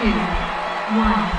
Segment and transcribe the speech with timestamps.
[0.00, 1.29] 10,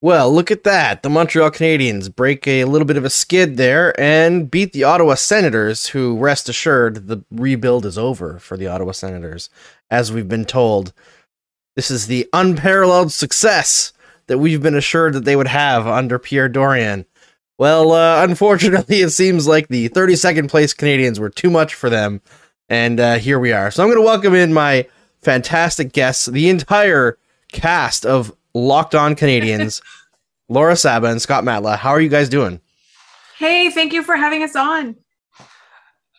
[0.00, 1.02] Well, look at that.
[1.02, 5.14] The Montreal Canadiens break a little bit of a skid there and beat the Ottawa
[5.14, 9.50] Senators, who, rest assured, the rebuild is over for the Ottawa Senators.
[9.90, 10.92] As we've been told,
[11.74, 13.92] this is the unparalleled success
[14.28, 17.04] that we've been assured that they would have under Pierre Dorion.
[17.58, 22.20] Well, uh, unfortunately, it seems like the 32nd place Canadiens were too much for them.
[22.68, 23.72] And uh, here we are.
[23.72, 24.86] So I'm going to welcome in my
[25.22, 27.18] fantastic guests, the entire
[27.50, 28.32] cast of
[28.66, 29.80] Locked On Canadiens,
[30.48, 31.76] Laura Saba and Scott Matla.
[31.76, 32.60] How are you guys doing?
[33.38, 34.96] Hey, thank you for having us on.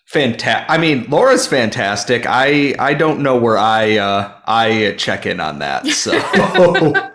[0.06, 0.70] Fantastic.
[0.70, 2.26] I mean, Laura's fantastic.
[2.28, 5.86] I I don't know where I uh, I check in on that.
[5.88, 6.12] So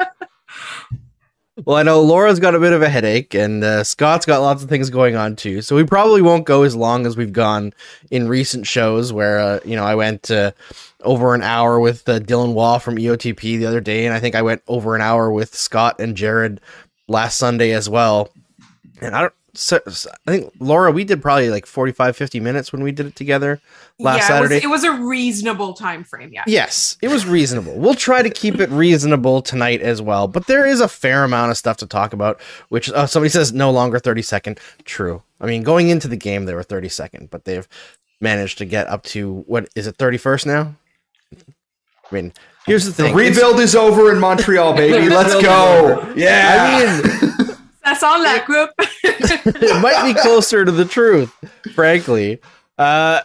[1.65, 4.63] Well, I know Laura's got a bit of a headache, and uh, Scott's got lots
[4.63, 5.63] of things going on too.
[5.63, 7.73] So we probably won't go as long as we've gone
[8.11, 10.51] in recent shows, where uh, you know I went uh,
[11.05, 14.35] over an hour with uh, Dylan Wall from EOTP the other day, and I think
[14.35, 16.61] I went over an hour with Scott and Jared
[17.09, 18.31] last Sunday as well.
[19.01, 19.35] And I don't.
[19.57, 23.07] So, so I think Laura, we did probably like 45, 50 minutes when we did
[23.07, 23.61] it together
[24.01, 24.57] last yeah, Saturday.
[24.57, 26.33] It was, it was a reasonable time frame.
[26.33, 26.43] Yeah.
[26.49, 27.79] Yes, it was reasonable.
[27.79, 31.53] We'll try to keep it reasonable tonight as well, but there is a fair amount
[31.53, 32.41] of stuff to talk about.
[32.69, 34.59] Which uh, somebody says no longer thirty second.
[34.85, 35.23] True.
[35.41, 37.69] I mean, going into the game they were thirty second, but they've
[38.21, 40.75] managed to get up to what is it thirty first now?
[42.15, 42.33] I mean,
[42.67, 45.09] here's the the thing: rebuild is over in Montreal, baby.
[45.09, 46.13] Let's go.
[46.17, 47.03] Yeah.
[47.03, 48.71] I mean, That's on that group.
[48.79, 51.35] it might be closer to the truth,
[51.75, 52.41] frankly.
[52.79, 53.21] Uh,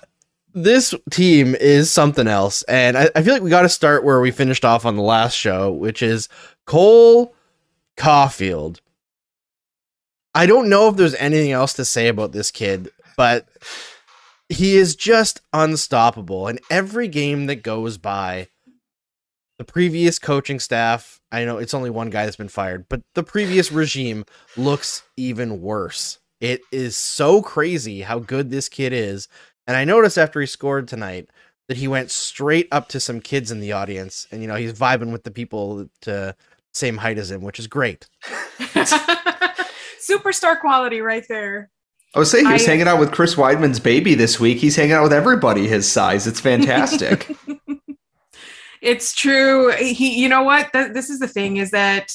[0.54, 4.20] this team is something else, and I, I feel like we got to start where
[4.20, 6.28] we finished off on the last show, which is
[6.66, 7.34] Cole
[7.95, 8.80] Caufield.
[10.36, 13.48] I don't know if there's anything else to say about this kid, but
[14.50, 16.48] he is just unstoppable.
[16.48, 18.48] And every game that goes by,
[19.59, 23.23] the previous coaching staff, I know it's only one guy that's been fired, but the
[23.23, 24.23] previous regime
[24.58, 26.17] looks even worse.
[26.39, 29.27] It is so crazy how good this kid is.
[29.67, 31.30] And I noticed after he scored tonight
[31.67, 34.71] that he went straight up to some kids in the audience and, you know, he's
[34.73, 36.33] vibing with the people to
[36.73, 38.08] same height as him, which is great.
[39.99, 41.70] Superstar quality right there.
[42.15, 44.58] I was saying he was I- hanging out with Chris Wideman's baby this week.
[44.59, 46.26] He's hanging out with everybody his size.
[46.27, 47.30] It's fantastic.
[48.82, 49.72] It's true.
[49.72, 50.72] He, you know what?
[50.73, 52.12] Th- this is the thing is that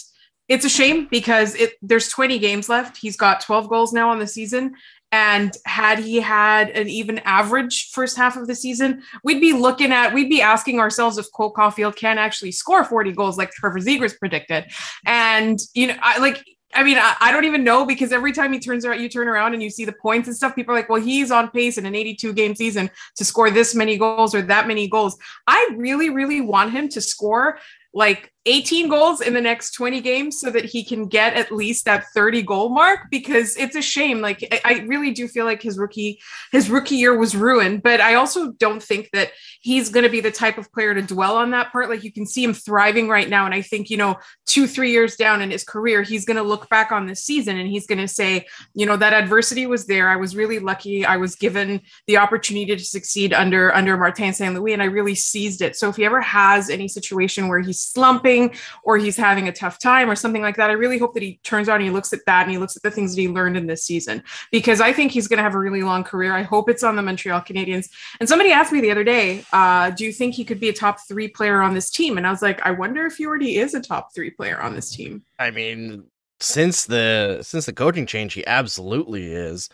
[0.49, 2.97] it's a shame because it there's 20 games left.
[2.97, 4.75] He's got 12 goals now on the season.
[5.13, 9.93] And had he had an even average first half of the season, we'd be looking
[9.93, 13.79] at, we'd be asking ourselves if Cole Caufield can actually score 40 goals like Trevor
[13.79, 14.65] Zegras predicted.
[15.07, 18.53] And, you know, I like, I mean, I, I don't even know because every time
[18.53, 20.55] he turns around, you turn around and you see the points and stuff.
[20.55, 23.75] People are like, well, he's on pace in an 82 game season to score this
[23.75, 25.17] many goals or that many goals.
[25.47, 27.59] I really, really want him to score
[27.95, 31.87] like 18 goals in the next 20 games so that he can get at least
[31.87, 34.21] that 30 goal mark because it's a shame.
[34.21, 36.21] Like I, really do feel like his rookie
[36.53, 40.21] his rookie year was ruined but i also don't think that he's going to be
[40.21, 41.88] the type of player to dwell on that part.
[41.88, 44.16] Like you can see him thriving right now and i think you know
[44.47, 47.56] two three years down in his career he's going to look back on this season
[47.56, 48.44] and he's going to say
[48.75, 50.09] you know that adversity was there.
[50.09, 51.06] I was really lucky.
[51.06, 55.15] I was given the opportunity to succeed under under martin st louis and i really
[55.15, 55.76] seized it.
[55.76, 58.34] So if he ever has any situation where he's slumping
[58.83, 60.71] or he's having a tough time or something like that.
[60.71, 62.77] I really hope that he turns out and he looks at that and he looks
[62.77, 65.43] at the things that he learned in this season because I think he's going to
[65.43, 66.33] have a really long career.
[66.33, 67.89] I hope it's on the Montreal Canadiens.
[68.21, 70.73] And somebody asked me the other day, uh, do you think he could be a
[70.73, 72.17] top three player on this team?
[72.19, 74.75] And I was like, I wonder if he already is a top three player on
[74.75, 75.25] this team.
[75.39, 76.05] I mean,
[76.41, 79.69] since the since the coaching change, he absolutely is.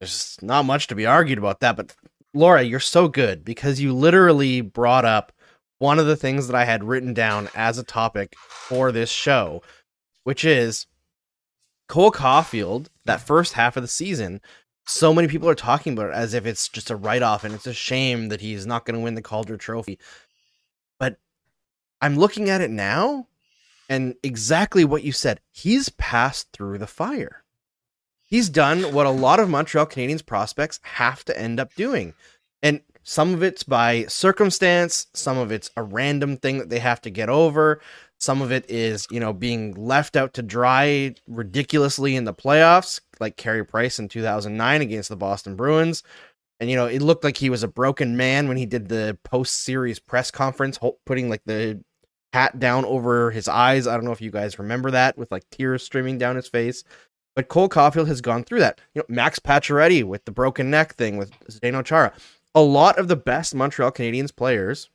[0.00, 1.94] There's not much to be argued about that, but
[2.34, 5.32] Laura, you're so good because you literally brought up
[5.84, 9.62] one of the things that I had written down as a topic for this show,
[10.22, 10.86] which is
[11.88, 14.40] Cole Caufield, that first half of the season.
[14.86, 17.54] So many people are talking about it as if it's just a write off and
[17.54, 19.98] it's a shame that he's not going to win the Calder trophy.
[20.98, 21.18] But
[22.00, 23.28] I'm looking at it now
[23.90, 25.40] and exactly what you said.
[25.50, 27.44] He's passed through the fire.
[28.22, 32.14] He's done what a lot of Montreal Canadiens prospects have to end up doing.
[32.62, 37.00] And some of it's by circumstance, some of it's a random thing that they have
[37.02, 37.80] to get over.
[38.18, 43.00] Some of it is, you know, being left out to dry ridiculously in the playoffs,
[43.20, 46.02] like Carey Price in 2009 against the Boston Bruins.
[46.60, 49.18] And you know, it looked like he was a broken man when he did the
[49.24, 51.84] post-series press conference, putting like the
[52.32, 53.86] hat down over his eyes.
[53.86, 56.84] I don't know if you guys remember that with like tears streaming down his face.
[57.36, 58.80] But Cole Caufield has gone through that.
[58.94, 62.12] You know, Max Pacioretty with the broken neck thing with Zdeno Chara.
[62.54, 64.88] A lot of the best Montreal Canadiens players,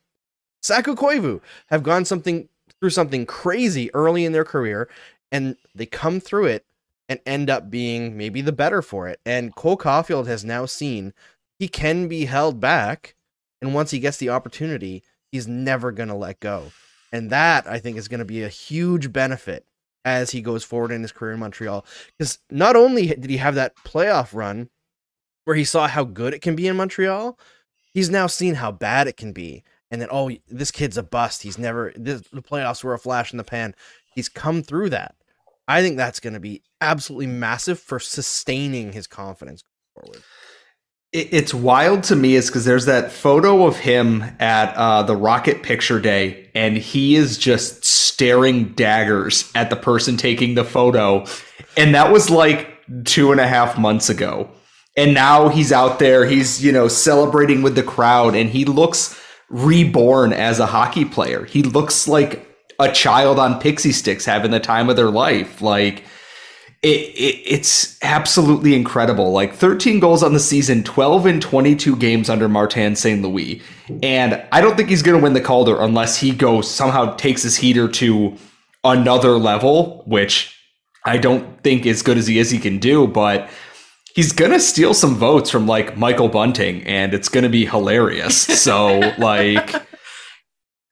[0.62, 2.48] Saku Koivu, have gone something
[2.80, 4.90] through something crazy early in their career,
[5.32, 6.66] and they come through it
[7.10, 9.20] and end up being maybe the better for it.
[9.26, 11.14] And Cole Caufield has now seen
[11.58, 13.16] he can be held back,
[13.62, 16.72] and once he gets the opportunity, he's never going to let go.
[17.12, 19.66] And that I think is going to be a huge benefit
[20.06, 21.86] as he goes forward in his career in Montreal.
[22.18, 24.70] Because not only did he have that playoff run
[25.50, 27.36] where he saw how good it can be in Montreal,
[27.92, 29.64] he's now seen how bad it can be.
[29.90, 31.42] And then, oh, this kid's a bust.
[31.42, 33.74] He's never, this, the playoffs were a flash in the pan.
[34.14, 35.16] He's come through that.
[35.68, 39.64] I think that's going to be absolutely massive for sustaining his confidence
[39.96, 40.22] forward.
[41.14, 45.16] It, it's wild to me is because there's that photo of him at uh, the
[45.16, 51.26] Rocket Picture Day, and he is just staring daggers at the person taking the photo.
[51.76, 52.70] And that was like
[53.06, 54.52] two and a half months ago.
[55.00, 59.18] And now he's out there, he's, you know, celebrating with the crowd, and he looks
[59.48, 61.46] reborn as a hockey player.
[61.46, 62.46] He looks like
[62.80, 65.62] a child on pixie sticks having the time of their life.
[65.62, 66.04] Like,
[66.84, 69.32] it, it, it's absolutely incredible.
[69.32, 73.22] Like 13 goals on the season, 12 in 22 games under Martin St.
[73.22, 73.62] Louis.
[74.04, 77.44] And I don't think he's going to win the Calder unless he goes somehow takes
[77.44, 78.36] his heater to
[78.84, 80.58] another level, which
[81.06, 83.50] I don't think as good as he is he can do, but
[84.16, 87.66] he's going to steal some votes from like Michael Bunting and it's going to be
[87.66, 88.48] hilarious.
[88.60, 89.74] So like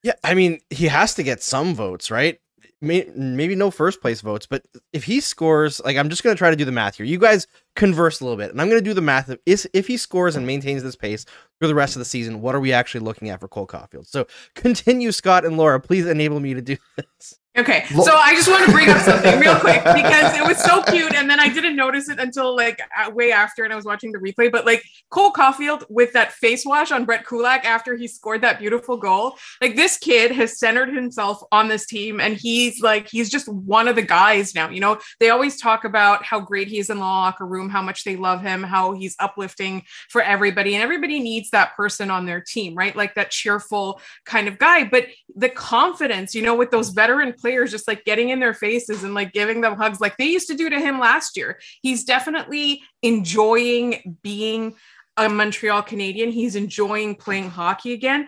[0.04, 2.40] Yeah, I mean, he has to get some votes, right?
[2.80, 6.56] Maybe no first place votes, but if he scores, like I'm just gonna try to
[6.56, 7.08] do the math here.
[7.08, 9.30] You guys converse a little bit, and I'm gonna do the math.
[9.30, 11.26] Of, is if he scores and maintains this pace
[11.60, 14.06] through the rest of the season, what are we actually looking at for Cole Caufield?
[14.06, 15.80] So continue, Scott and Laura.
[15.80, 17.40] Please enable me to do this.
[17.58, 20.84] Okay, so I just want to bring up something real quick because it was so
[20.84, 24.12] cute, and then I didn't notice it until like way after, and I was watching
[24.12, 24.52] the replay.
[24.52, 28.60] But like Cole Caufield with that face wash on Brett Kulak after he scored that
[28.60, 33.28] beautiful goal, like this kid has centered himself on this team, and he's like he's
[33.28, 34.70] just one of the guys now.
[34.70, 37.82] You know, they always talk about how great he is in the locker room, how
[37.82, 42.28] much they love him, how he's uplifting for everybody, and everybody needs that person on
[42.28, 42.96] their team, right?
[42.96, 44.84] Like that cheerful kind of guy.
[44.84, 49.04] But the confidence, you know, with those veteran players just like getting in their faces
[49.04, 51.60] and like giving them hugs like they used to do to him last year.
[51.82, 54.76] He's definitely enjoying being
[55.18, 56.30] a Montreal Canadian.
[56.30, 58.28] He's enjoying playing hockey again.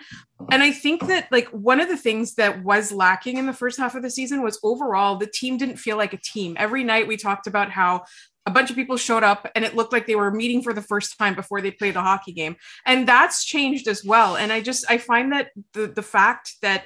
[0.51, 3.77] And I think that like one of the things that was lacking in the first
[3.77, 6.55] half of the season was overall the team didn't feel like a team.
[6.57, 8.05] Every night we talked about how
[8.45, 10.81] a bunch of people showed up and it looked like they were meeting for the
[10.81, 12.55] first time before they played a hockey game.
[12.85, 14.37] And that's changed as well.
[14.37, 16.85] And I just I find that the the fact that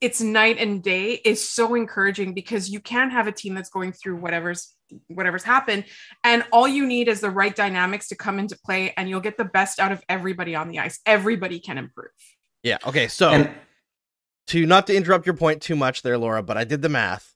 [0.00, 3.92] it's night and day is so encouraging because you can have a team that's going
[3.92, 4.74] through whatever's
[5.08, 5.84] whatever's happened
[6.22, 9.36] and all you need is the right dynamics to come into play and you'll get
[9.36, 12.10] the best out of everybody on the ice everybody can improve
[12.64, 12.78] Yeah.
[12.86, 13.08] Okay.
[13.08, 13.50] So and
[14.48, 17.34] to not to interrupt your point too much there, Laura, but I did the math.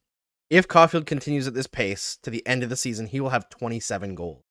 [0.50, 3.49] If Caufield continues at this pace to the end of the season, he will have
[3.50, 4.43] 27 goals.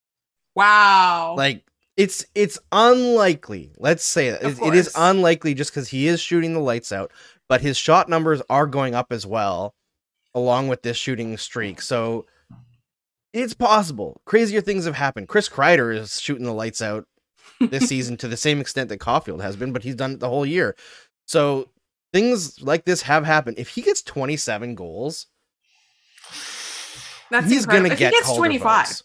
[0.56, 1.66] wow Like
[1.98, 3.74] it's it's unlikely.
[3.78, 7.12] Let's say that it, it is unlikely just because he is shooting the lights out,
[7.50, 9.74] but his shot numbers are going up as well,
[10.36, 11.82] along with this shooting streak.
[11.82, 12.26] So
[13.34, 14.22] it's possible.
[14.26, 15.28] Crazier things have happened.
[15.28, 17.06] Chris Kreider is shooting the lights out
[17.60, 20.30] this season to the same extent that Caufield has been, but he's done it the
[20.30, 20.76] whole year.
[21.26, 21.70] So
[22.14, 23.60] things like this have happened.
[23.60, 25.28] If he gets 27 goals,
[27.30, 29.04] that's he's gonna if get he gets 25 votes.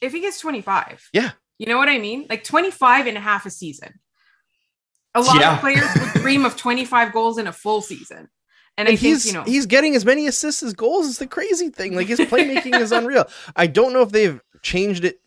[0.00, 1.32] if he gets 25 Yeah.
[1.58, 3.98] you know what i mean like 25 and a half a season
[5.16, 5.54] a lot Yeah.
[5.54, 8.28] of players would dream of 25 goals in a full season and,
[8.78, 11.26] And i think he's you know he's getting as many assists as goals is the
[11.26, 11.96] crazy thing.
[11.96, 13.24] Like his playmaking is unreal.
[13.56, 15.18] I don't know if they've changed it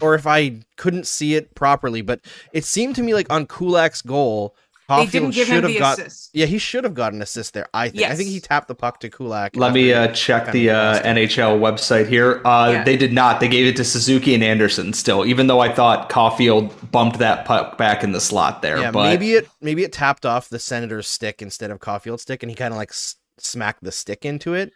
[0.00, 2.20] or if I couldn't see it properly, but
[2.52, 4.54] it seemed to me like on Kulak's goal,
[4.88, 7.20] they didn't give him should have the got assist yeah he should have got an
[7.22, 7.66] assist there.
[7.74, 9.56] I think I think he tapped the puck to Kulak.
[9.56, 11.02] let me uh, check the uh.
[11.02, 12.40] NHL website here.
[12.44, 12.84] Uh, Yeah.
[12.84, 13.40] They did not.
[13.40, 17.44] They gave it to Suzuki and Anderson still, even though I thought Caufield bumped that
[17.46, 18.78] puck back in the slot there.
[18.78, 22.42] yeah, but maybe it maybe it tapped off the Senator's stick instead of Caufield's stick,
[22.42, 24.72] and he kind of like s- smacked the stick into it.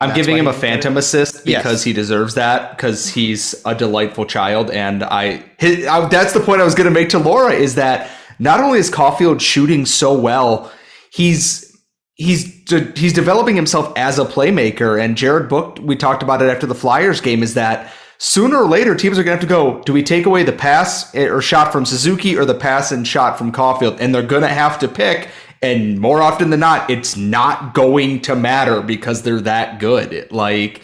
[0.00, 1.00] I'm That's giving him a phantom it?
[1.00, 1.62] assist Yes.
[1.62, 4.68] because he deserves that because he's a delightful child.
[4.72, 7.76] And I, his, I that's the point I was going to make to Laura is
[7.76, 8.10] that
[8.42, 10.72] not only is Caufield shooting so well,
[11.12, 11.72] he's
[12.14, 15.00] he's de- he's developing himself as a playmaker.
[15.02, 18.68] And Jared Book, we talked about it after the Flyers game, is that sooner or
[18.68, 21.28] later teams are going to have to go, do we take away the pass eh,
[21.28, 23.98] or shot from Suzuki or the pass and shot from Caufield?
[24.00, 25.28] And they're going to have to pick.
[25.62, 30.32] And more often than not, it's not going to matter because they're that good.
[30.32, 30.82] Like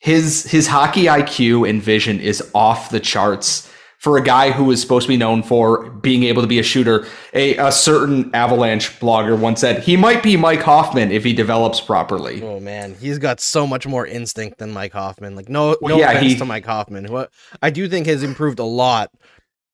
[0.00, 3.67] his his hockey IQ and vision is off the charts
[3.98, 6.62] for a guy who is supposed to be known for being able to be a
[6.62, 7.04] shooter.
[7.34, 11.80] A, a certain Avalanche blogger once said he might be Mike Hoffman if he develops
[11.80, 12.40] properly.
[12.42, 15.34] Oh man, he's got so much more instinct than Mike Hoffman.
[15.34, 17.26] Like no, no Yeah, offense he- to Mike Hoffman, who
[17.60, 19.10] I do think has improved a lot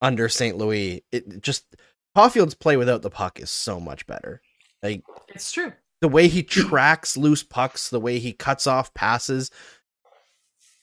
[0.00, 0.56] under St.
[0.56, 1.04] Louis.
[1.12, 1.64] It just
[2.14, 4.40] Caufield's play without the puck is so much better.
[4.82, 5.02] Like
[5.34, 5.72] It's true.
[6.00, 9.50] the way he tracks loose pucks, the way he cuts off passes.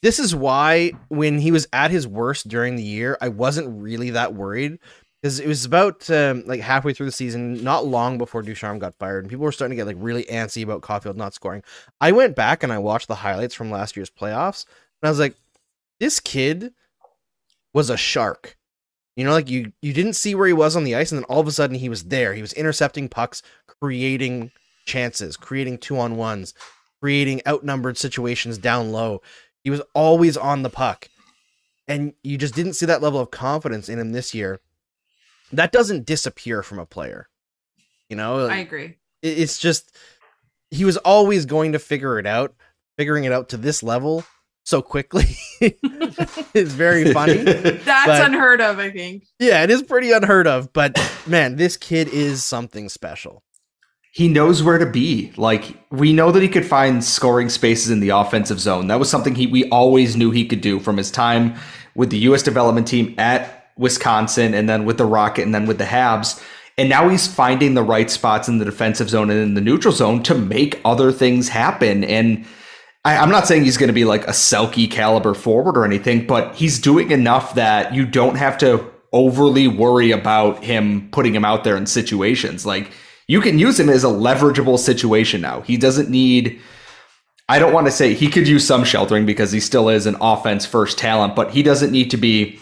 [0.02, 4.10] This is why when he was at his worst during the year, I wasn't really
[4.10, 4.78] that worried
[5.22, 8.96] because it was about um, like halfway through the season, not long before Ducharme got
[8.96, 11.62] fired, and people were starting to get like really antsy about Caufield not scoring.
[12.00, 14.66] I went back and I watched the highlights from last year's playoffs,
[15.00, 15.36] and I was like,
[16.00, 16.72] this kid
[17.72, 18.56] was a shark.
[19.14, 21.26] You know, like you you didn't see where he was on the ice, and then
[21.26, 22.34] all of a sudden he was there.
[22.34, 23.42] He was intercepting pucks,
[23.80, 24.50] creating
[24.86, 26.54] chances, creating two on ones,
[27.00, 29.22] creating outnumbered situations down low.
[29.64, 31.08] He was always on the puck.
[31.88, 34.60] And you just didn't see that level of confidence in him this year.
[35.52, 37.28] That doesn't disappear from a player.
[38.08, 38.96] You know, I agree.
[39.22, 39.94] it's just
[40.70, 42.54] he was always going to figure it out.
[42.96, 44.24] Figuring it out to this level
[44.64, 45.24] so quickly
[46.54, 47.38] is very funny.
[47.38, 49.24] That's But- unheard of, I think.
[49.38, 53.42] Yeah, it is pretty unheard of, but man, this kid is something special.
[54.12, 55.32] He knows where to be.
[55.36, 58.88] Like we know that he could find scoring spaces in the offensive zone.
[58.88, 61.54] That was something he we always knew he could do from his time
[61.94, 65.78] with the US development team at Wisconsin and then with the Rocket and then with
[65.78, 66.42] the Habs.
[66.78, 69.92] And now he's finding the right spots in the defensive zone and in the neutral
[69.92, 72.04] zone to make other things happen.
[72.04, 72.46] And
[73.04, 76.26] I, I'm not saying he's going to be like a Selke caliber forward or anything,
[76.26, 81.44] but he's doing enough that you don't have to overly worry about him putting him
[81.44, 82.64] out there in situations.
[82.64, 82.92] Like
[83.26, 85.60] you can use him as a leverageable situation now.
[85.62, 86.60] He doesn't need.
[87.48, 90.16] I don't want to say he could use some sheltering because he still is an
[90.20, 92.58] offense first talent, but he doesn't need to be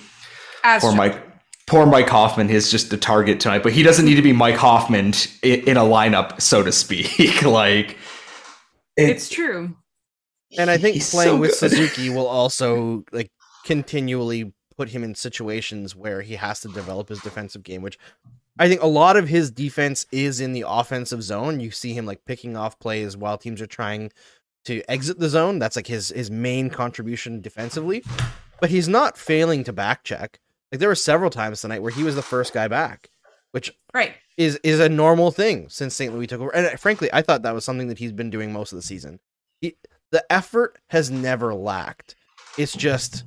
[0.64, 0.98] As poor true.
[0.98, 1.26] Mike.
[1.66, 4.56] Poor Mike Hoffman is just a target tonight, but he doesn't need to be Mike
[4.56, 5.12] Hoffman
[5.44, 7.42] in, in a lineup, so to speak.
[7.44, 7.96] like
[8.96, 9.76] It's true.
[10.58, 11.70] And I think playing so with good.
[11.70, 13.30] Suzuki will also like
[13.64, 17.98] continually put him in situations where he has to develop his defensive game, which
[18.58, 21.60] I think a lot of his defense is in the offensive zone.
[21.60, 24.10] You see him like picking off plays while teams are trying
[24.64, 25.58] to exit the zone.
[25.58, 28.02] That's like his his main contribution defensively.
[28.58, 30.40] But he's not failing to back check.
[30.72, 33.10] Like there were several times tonight where he was the first guy back,
[33.50, 34.14] which Right.
[34.38, 36.14] is is a normal thing since St.
[36.14, 36.54] Louis took over.
[36.54, 38.82] And uh, frankly, I thought that was something that he's been doing most of the
[38.82, 39.20] season.
[39.60, 39.76] He,
[40.10, 42.14] the effort has never lacked.
[42.56, 43.24] It's just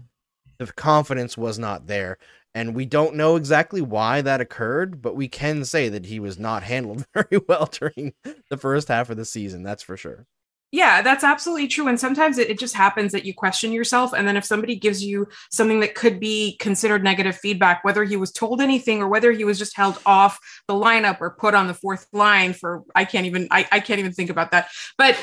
[0.66, 2.18] the confidence was not there.
[2.56, 6.38] And we don't know exactly why that occurred, but we can say that he was
[6.38, 8.14] not handled very well during
[8.50, 9.64] the first half of the season.
[9.64, 10.28] That's for sure.
[10.74, 11.88] Yeah, that's absolutely true.
[11.88, 14.12] And sometimes it, it just happens that you question yourself.
[14.12, 18.18] And then if somebody gives you something that could be considered negative feedback, whether he
[18.18, 21.68] was told anything or whether he was just held off the lineup or put on
[21.68, 24.70] the fourth line for I can't even I, I can't even think about that.
[24.98, 25.16] But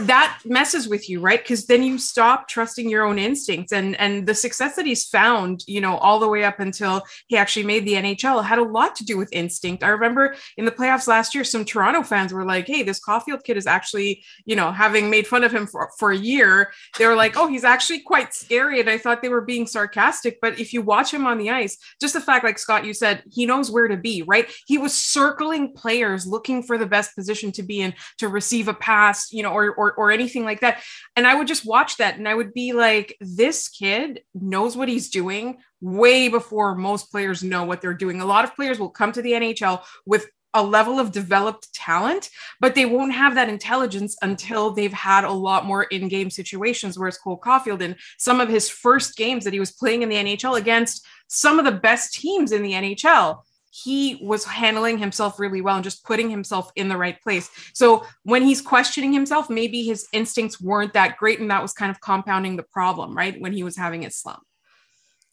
[0.00, 1.40] that messes with you, right?
[1.40, 5.62] Because then you stop trusting your own instincts and and the success that he's found,
[5.68, 8.96] you know, all the way up until he actually made the NHL had a lot
[8.96, 9.84] to do with instinct.
[9.84, 13.44] I remember in the playoffs last year, some Toronto fans were like, "Hey, this Caufield
[13.44, 16.72] kid is actually, you know, having made fun of him for, for a year.
[16.98, 20.38] They were like, "Oh, he's actually quite scary," and I thought they were being sarcastic.
[20.40, 23.22] But if you watch him on the ice, just the fact, like Scott, you said,
[23.30, 24.22] he knows where to be.
[24.22, 24.50] Right?
[24.66, 28.74] He was circling players, looking for the best position to be in to receive a
[28.74, 30.82] pass, you know, or or, or anything like that.
[31.14, 34.88] And I would just watch that, and I would be like, "This kid knows what
[34.88, 38.22] he's doing." Way before most players know what they're doing.
[38.22, 42.30] A lot of players will come to the NHL with a level of developed talent,
[42.60, 46.98] but they won't have that intelligence until they've had a lot more in-game situations.
[46.98, 50.16] Whereas Cole Caufield in some of his first games that he was playing in the
[50.16, 55.60] NHL against some of the best teams in the NHL, he was handling himself really
[55.60, 57.50] well and just putting himself in the right place.
[57.74, 61.90] So when he's questioning himself, maybe his instincts weren't that great, and that was kind
[61.90, 63.38] of compounding the problem, right?
[63.38, 64.40] When he was having his slump.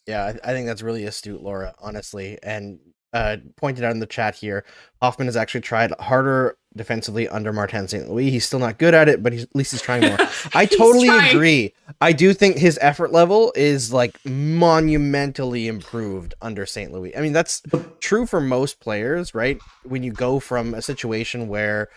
[0.05, 2.38] Yeah, I think that's really astute, Laura, honestly.
[2.43, 2.79] And
[3.13, 4.65] uh, pointed out in the chat here,
[5.01, 8.10] Hoffman has actually tried harder defensively under Martin St.
[8.10, 8.32] Louis.
[8.32, 10.17] He's still not good at it, but he's, at least he's trying more.
[10.53, 11.36] I totally trying.
[11.36, 11.74] agree.
[12.01, 16.91] I do think his effort level is like monumentally improved under St.
[16.91, 17.15] Louis.
[17.15, 17.62] I mean, that's
[18.00, 19.60] true for most players, right?
[19.84, 21.89] When you go from a situation where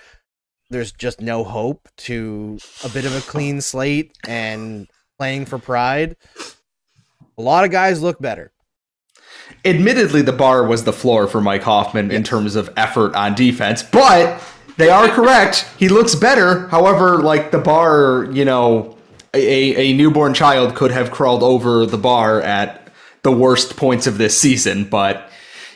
[0.70, 6.16] there's just no hope to a bit of a clean slate and playing for pride.
[7.38, 8.52] A lot of guys look better.
[9.64, 13.82] Admittedly, the bar was the floor for Mike Hoffman in terms of effort on defense,
[13.82, 14.40] but
[14.76, 15.68] they are correct.
[15.78, 16.68] He looks better.
[16.68, 18.96] However, like the bar, you know,
[19.34, 24.18] a, a newborn child could have crawled over the bar at the worst points of
[24.18, 24.84] this season.
[24.84, 25.30] But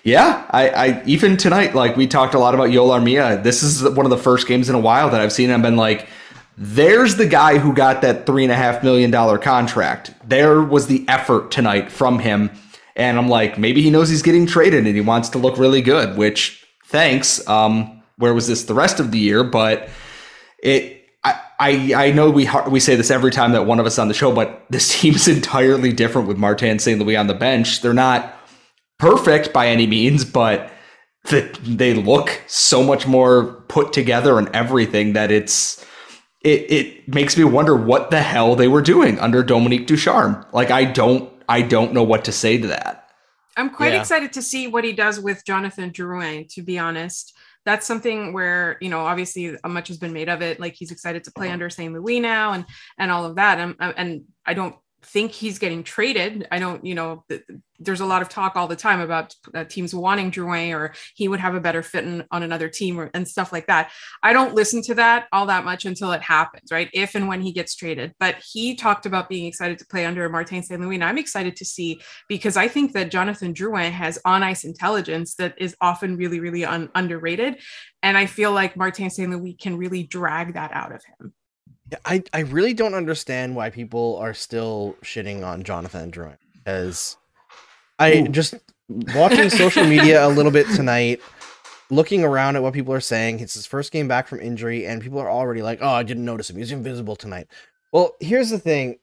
[0.05, 3.43] yeah, I, I even tonight, like we talked a lot about Yoel Armia.
[3.43, 5.51] This is one of the first games in a while that I've seen.
[5.51, 6.09] I've been like,
[6.57, 10.13] there's the guy who got that three and a half million dollar contract.
[10.27, 12.51] There was the effort tonight from him.
[13.01, 15.81] And I'm like, maybe he knows he's getting traded and he wants to look really
[15.81, 17.47] good, which thanks.
[17.49, 19.43] Um, where was this the rest of the year?
[19.43, 19.89] But
[20.63, 23.99] it, I, I, I know we we say this every time that one of us
[23.99, 27.01] on the show, but this team's entirely different with Martin St.
[27.01, 27.81] Louis on the bench.
[27.81, 28.35] They're not
[28.99, 30.71] perfect by any means, but
[31.25, 35.83] the, they look so much more put together and everything that it's
[36.43, 40.45] it it makes me wonder what the hell they were doing under Dominique Ducharme.
[40.53, 43.09] Like I don't I don't know what to say to that.
[43.57, 44.01] I'm quite Yeah.
[44.01, 47.37] excited to see what he does with Jonathan Drouin, to be honest.
[47.67, 50.61] That's something where, you know, obviously uh, much has been made of it.
[50.61, 51.93] Like he's excited to play under St.
[51.93, 52.65] Louis now and
[52.99, 53.59] and all of that.
[53.59, 56.47] And, and I don't think he's getting traded.
[56.51, 57.43] I don't, you know, th-
[57.79, 61.29] there's a lot of talk all the time about uh, teams wanting Drouin or he
[61.29, 63.91] would have a better fit in, on another team or, and stuff like that.
[64.23, 66.91] I don't listen to that all that much until it happens, right?
[66.93, 68.15] If and when he gets traded.
[68.21, 70.81] But he talked about being excited to play under Martin St.
[70.81, 70.97] Louis.
[70.97, 75.35] And I'm excited to see because I think that Jonathan Drouin has on ice intelligence
[75.37, 77.59] that is often really, really un- underrated.
[78.03, 79.31] And I feel like Martin St.
[79.31, 81.33] Louis can really drag that out of him.
[81.91, 87.17] Yeah, I, I really don't understand why people are still shitting on Jonathan Drouin because
[87.99, 88.29] I Ooh.
[88.29, 88.55] just
[89.15, 91.21] watching social media a little bit tonight,
[91.91, 93.41] looking around at what people are saying.
[93.41, 96.25] It's his first game back from injury, and people are already like, "Oh, I didn't
[96.25, 96.57] notice him.
[96.57, 97.49] He's invisible tonight."
[97.93, 98.99] Well, here's the thing: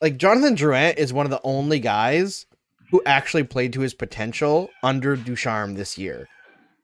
[0.00, 2.46] like Jonathan Drouin is one of the only guys
[2.90, 6.28] who actually played to his potential under Ducharme this year,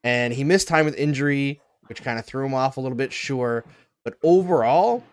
[0.04, 3.12] and he missed time with injury, which kind of threw him off a little bit.
[3.12, 3.64] Sure,
[4.04, 5.04] but overall,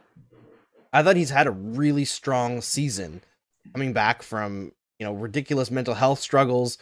[0.93, 3.21] I thought he's had a really strong season
[3.73, 6.77] coming back from, you know, ridiculous mental health struggles.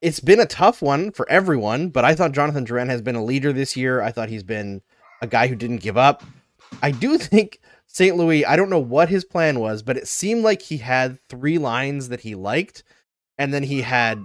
[0.00, 3.24] It's been a tough one for everyone, but I thought Jonathan Drouin has been a
[3.24, 4.00] leader this year.
[4.00, 4.82] I thought he's been
[5.20, 6.22] a guy who didn't give up.
[6.82, 8.16] I do think St.
[8.16, 11.58] Louis, I don't know what his plan was, but it seemed like he had three
[11.58, 12.84] lines that he liked,
[13.36, 14.22] and then he had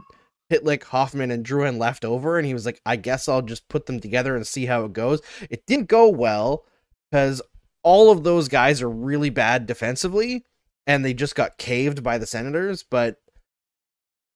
[0.52, 3.86] Pitlick, Hoffman, and Drouin left over, and he was like, I guess I'll just put
[3.86, 5.22] them together and see how it goes.
[5.50, 6.66] It didn't go well
[7.10, 7.42] because
[7.84, 10.46] all of those guys are really bad defensively,
[10.86, 12.84] and they just got caved by the Senators.
[12.84, 13.18] But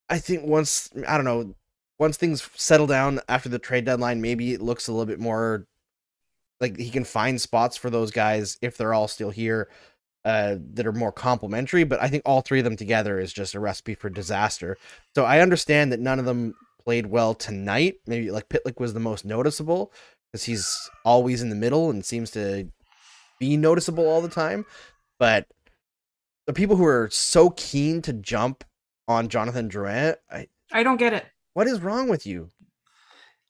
[0.09, 1.55] I think once I don't know,
[1.99, 5.67] once things settle down after the trade deadline, maybe it looks a little bit more
[6.59, 9.69] like he can find spots for those guys if they're all still here
[10.29, 11.83] uh, that are more complementary.
[11.83, 14.77] But I think all three of them together is just a recipe for disaster.
[15.15, 17.95] So I understand that none of them played well tonight.
[18.05, 19.91] Maybe like Pitlick was the most noticeable
[20.31, 22.67] because he's always in the middle and seems to
[23.39, 24.65] be noticeable all the time.
[25.17, 25.47] But
[26.45, 28.63] the people who are so keen to jump
[29.07, 31.25] on Jonathan Drouin, I, I don't get it.
[31.53, 32.49] what is wrong with you?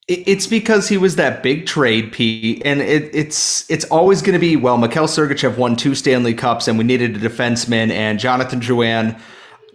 [0.10, 4.34] It- It's because he was that big trade, Pete, and it, it's it's always going
[4.34, 4.78] to be well.
[4.78, 9.18] Mikhail Sergachev won two Stanley Cups, and we needed a defenseman, and Jonathan Drouin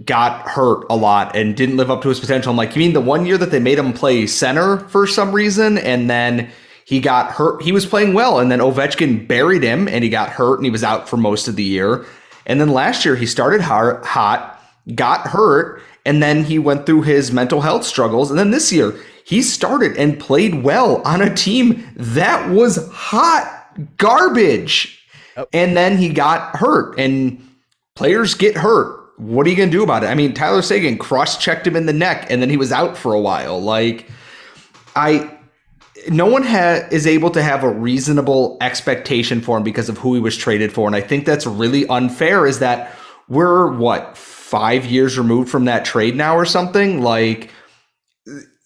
[0.05, 2.51] got hurt a lot and didn't live up to his potential.
[2.51, 5.31] I'm like, you mean the one year that they made him play center for some
[5.33, 6.51] reason, and then
[6.85, 7.63] he got hurt.
[7.63, 10.71] He was playing well, and then Ovechkin buried him, and he got hurt, and he
[10.71, 12.05] was out for most of the year.
[12.47, 14.61] And then last year he started hot
[14.97, 18.31] got hurt, and then he went through his mental health struggles.
[18.31, 18.95] And then this year,
[19.25, 25.03] he started and played well on a team that was hot garbage.
[25.37, 25.49] Yep.
[25.53, 27.45] And then he got hurt, and
[27.97, 29.01] players get hurt.
[29.17, 30.09] What are you going to do about it?
[30.09, 32.97] I mean, Tyler Seguin cross checked him in the neck, and then he was out
[32.97, 33.61] for a while.
[33.61, 34.09] Like,
[34.95, 35.31] I.
[36.11, 40.13] No one ha- is able to have a reasonable expectation for him because of who
[40.13, 40.87] he was traded for.
[40.87, 42.95] And I think that's really unfair is that
[43.29, 47.51] we're what five years removed from that trade now or something like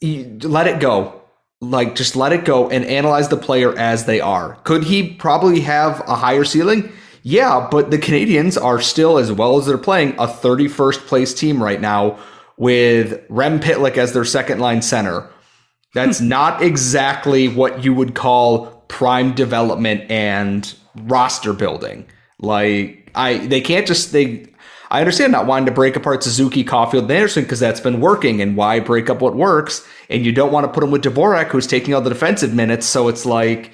[0.01, 1.15] you- let it go.
[1.61, 4.59] Like just let it go and analyze the player as they are.
[4.65, 6.93] Could he probably have a higher ceiling?
[7.23, 11.63] Yeah but the canadiens are still as well as they're playing a 31st place team
[11.63, 12.17] right now
[12.57, 15.29] with rem pitlick as their second line center.
[15.95, 16.29] That's hmm.
[16.29, 22.07] not exactly what you would call prime development and roster building.
[22.41, 24.47] Like I they can't just they
[24.91, 28.41] I understand not wanting to break apart Suzuki, Caufield, and Anderson because that's been working
[28.41, 29.87] and why break up what works.
[30.09, 32.87] And you don't want to put him with Dvorak, who's taking all the defensive minutes.
[32.87, 33.73] So it's like,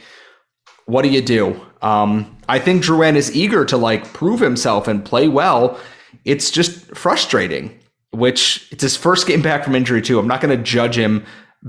[0.87, 1.61] what do you do?
[1.83, 5.79] Um, I think Drouin is eager to like prove himself and play well.
[6.25, 7.79] it's just frustrating.
[8.11, 10.21] Which it's his first game back from injury too.
[10.21, 11.25] I'm not going to judge him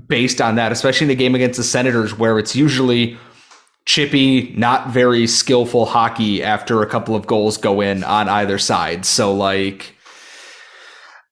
[0.08, 3.18] based on that, especially in the game against the Senators, where it's usually
[3.86, 9.06] chippy, not very skillful hockey after a couple of goals go in on either side.
[9.06, 9.96] So like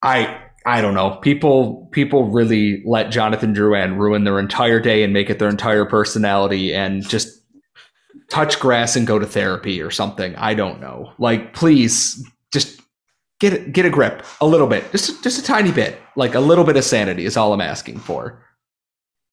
[0.01, 1.17] I I don't know.
[1.17, 5.85] People people really let Jonathan Drouin ruin their entire day and make it their entire
[5.85, 7.41] personality and just
[8.29, 10.35] touch grass and go to therapy or something.
[10.35, 11.11] I don't know.
[11.17, 12.81] Like please just
[13.39, 14.89] get get a grip a little bit.
[14.91, 15.99] Just just a tiny bit.
[16.15, 18.43] Like a little bit of sanity is all I'm asking for.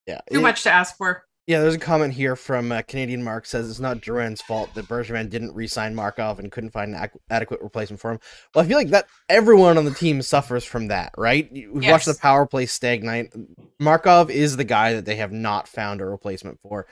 [0.06, 0.20] Yeah.
[0.32, 1.22] Too it- much to ask for.
[1.50, 4.86] Yeah, there's a comment here from uh, Canadian Mark says it's not Drouin's fault that
[4.86, 8.20] Bergevin didn't re-sign Markov and couldn't find an ac- adequate replacement for him.
[8.54, 11.50] Well, I feel like that everyone on the team suffers from that, right?
[11.50, 13.32] We've watched the power play stagnate.
[13.80, 16.86] Markov is the guy that they have not found a replacement for.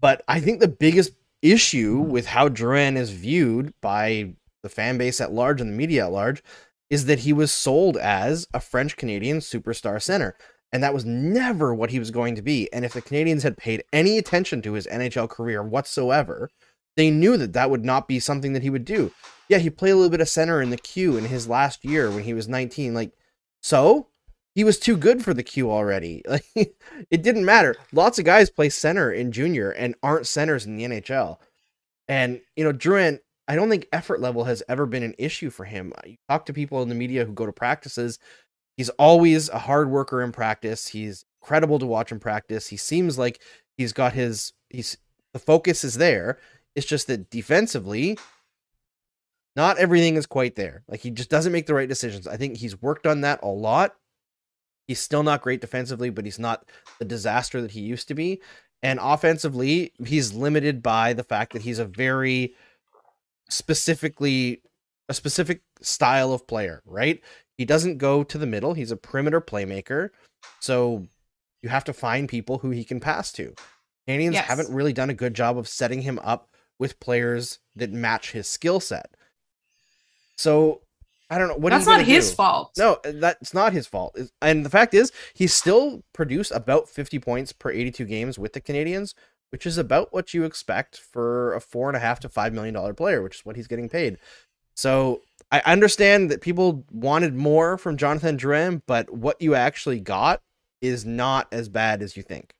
[0.00, 4.34] But I think the biggest issue with how Drouin is viewed by
[4.64, 6.42] the fan base at large and the media at large
[6.90, 10.36] is that he was sold as a French Canadian superstar center.
[10.72, 12.72] And that was never what he was going to be.
[12.72, 16.48] And if the Canadiens had paid any attention to his NHL career whatsoever,
[16.96, 19.12] they knew that that would not be something that he would do.
[19.48, 22.10] Yeah, he played a little bit of center in the Q in his last year
[22.10, 22.94] when he was 19.
[22.94, 23.12] Like,
[23.62, 24.08] so
[24.54, 26.22] he was too good for the Q already.
[26.28, 26.76] Like,
[27.10, 27.76] it didn't matter.
[27.92, 31.38] Lots of guys play center in junior and aren't centers in the NHL.
[32.08, 35.64] And, you know, Drouin, I don't think effort level has ever been an issue for
[35.64, 35.92] him.
[36.06, 38.18] You talk to people in the media who go to practices,
[38.76, 40.88] he's always a hard worker in practice.
[40.88, 42.68] He's credible to watch in practice.
[42.68, 43.40] He seems like
[43.76, 44.96] he's got his he's
[45.32, 46.38] the focus is there.
[46.74, 48.18] It's just that defensively,
[49.56, 50.84] not everything is quite there.
[50.88, 52.26] Like he just doesn't make the right decisions.
[52.26, 53.96] I think he's worked on that a lot.
[54.88, 58.40] He's still not great defensively, but he's not the disaster that he used to be.
[58.82, 62.54] And offensively, he's limited by the fact that he's a very
[63.48, 64.62] specifically
[65.08, 67.20] a specific style of player, right?
[67.58, 68.74] He doesn't go to the middle.
[68.74, 70.10] He's a perimeter playmaker.
[70.60, 71.06] So
[71.62, 73.54] you have to find people who he can pass to.
[74.08, 74.46] Canadiens Yes.
[74.46, 78.48] haven't really done a good job of setting him up with players that match his
[78.48, 79.14] skill set.
[80.36, 80.80] So
[81.30, 82.36] I don't know what That's not his do?
[82.36, 82.72] fault.
[82.76, 84.18] No, uh, that's not his fault.
[84.42, 88.60] And the fact is, he still produced about 50 points per 82 games with the
[88.60, 89.14] Canadiens,
[89.50, 92.74] which is about what you expect for a four and a half to five million
[92.74, 94.18] dollar player, which is what he's getting paid.
[94.74, 100.40] So I understand that people wanted more from Jonathan Drouin, but what you actually got
[100.80, 102.54] is not as bad as you think.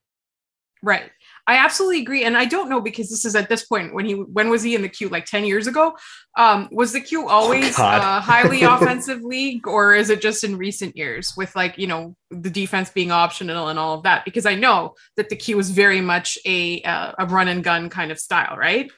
[0.82, 1.10] Right.
[1.46, 2.24] I absolutely agree.
[2.24, 4.74] And I don't know because this is at this point when he when was he
[4.74, 5.08] in the Q?
[5.08, 5.96] Like 10 years ago?
[6.36, 8.00] Um, was the Q always God.
[8.00, 12.16] a highly offensive league, or is it just in recent years with like, you know,
[12.30, 14.24] the defense being optional and all of that?
[14.24, 17.88] Because I know that the Q is very much a uh, a run and gun
[17.88, 18.90] kind of style, right?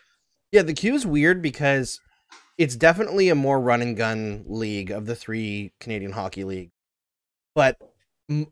[0.53, 2.01] Yeah, the Q is weird because
[2.59, 6.71] it's definitely a more run and gun league of the three Canadian hockey league.
[7.55, 7.79] But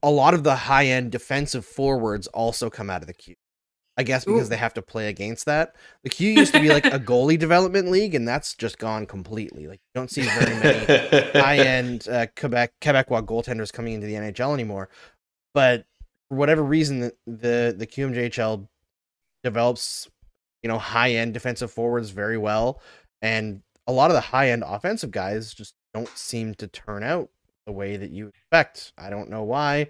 [0.02, 3.34] a lot of the high end defensive forwards also come out of the Q.
[3.96, 4.50] I guess because Ooh.
[4.50, 5.76] they have to play against that.
[6.02, 9.66] The Q used to be like a goalie development league, and that's just gone completely.
[9.66, 14.14] Like you don't see very many high end uh, Quebec Quebecois goaltenders coming into the
[14.14, 14.88] NHL anymore.
[15.54, 15.84] But
[16.28, 18.66] for whatever reason, the the, the QMJHL
[19.44, 20.08] develops
[20.62, 22.80] you know high end defensive forwards very well,
[23.20, 27.28] and a lot of the high end offensive guys just don't seem to turn out
[27.66, 28.92] the way that you expect.
[28.98, 29.88] I don't know why.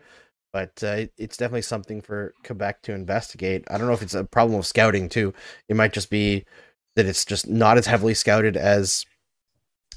[0.53, 3.65] But uh, it's definitely something for Quebec to investigate.
[3.71, 5.33] I don't know if it's a problem of scouting too.
[5.69, 6.45] It might just be
[6.95, 9.07] that it's just not as heavily scouted as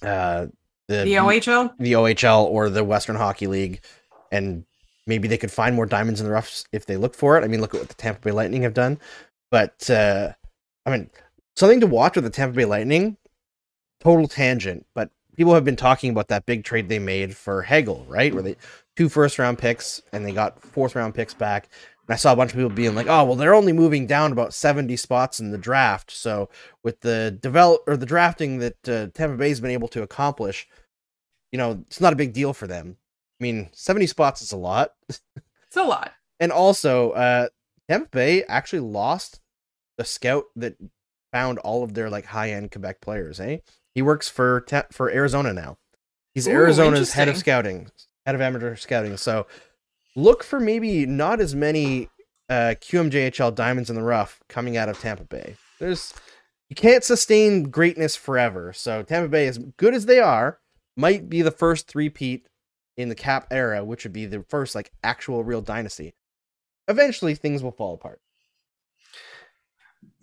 [0.02, 0.48] uh,
[0.88, 1.74] the The OHL.
[1.78, 3.82] the OHL or the Western Hockey League,
[4.32, 4.64] and
[5.06, 7.44] maybe they could find more diamonds in the roughs if they look for it.
[7.44, 8.98] I mean, look at what the Tampa Bay Lightning have done.
[9.52, 10.32] But uh,
[10.86, 11.10] I mean,
[11.58, 13.18] something to watch with the Tampa Bay Lightning.
[14.06, 18.06] Total tangent, but people have been talking about that big trade they made for Hagel,
[18.08, 18.32] right?
[18.32, 18.56] Where they
[18.96, 21.68] two first round picks and they got fourth round picks back.
[22.08, 24.32] And I saw a bunch of people being like, "Oh, well, they're only moving down
[24.32, 26.50] about seventy spots in the draft." So
[26.84, 30.68] with the develop or the drafting that uh, Tampa Bay's been able to accomplish,
[31.52, 32.98] you know, it's not a big deal for them.
[33.42, 36.14] I mean, seventy spots is a lot, It's a lot.
[36.40, 37.48] and also uh,
[37.90, 39.42] Tampa Bay actually lost
[39.98, 40.78] the scout that
[41.34, 43.40] found all of their like high end Quebec players.
[43.40, 43.58] Eh,
[43.96, 45.78] he works for Ta- for Arizona now.
[46.34, 47.90] He's Ooh, Arizona's head of scouting,
[48.26, 49.16] head of amateur scouting.
[49.18, 49.48] So
[50.16, 52.10] look for maybe not as many
[52.50, 55.56] uh, QMJHL diamonds in the rough coming out of Tampa Bay.
[55.80, 56.14] There's
[56.70, 58.74] you can't sustain greatness forever.
[58.74, 60.60] So Tampa Bay, as good as they are,
[60.98, 62.48] might be the first three-peat
[62.98, 66.16] in the cap era, which would be the first like actual real dynasty.
[66.88, 68.20] Eventually, things will fall apart.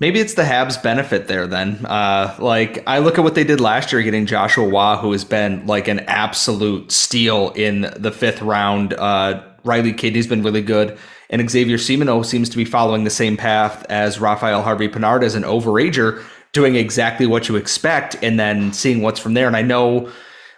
[0.03, 1.87] Maybe it's the Habs benefit there then.
[1.87, 5.25] Uh, like I look at what they did last year, getting Joshua Roy, who has
[5.25, 8.95] been like an absolute steal in the fifth round.
[8.95, 10.99] Uh, Riley Kidney's been really good,
[11.31, 15.37] and Xavier Simoneau seems to be following the same path as Raphael Harvey Pinard as
[15.37, 16.21] an overager,
[16.53, 19.47] doing exactly what you expect, and then seeing what's from there.
[19.47, 20.11] And I know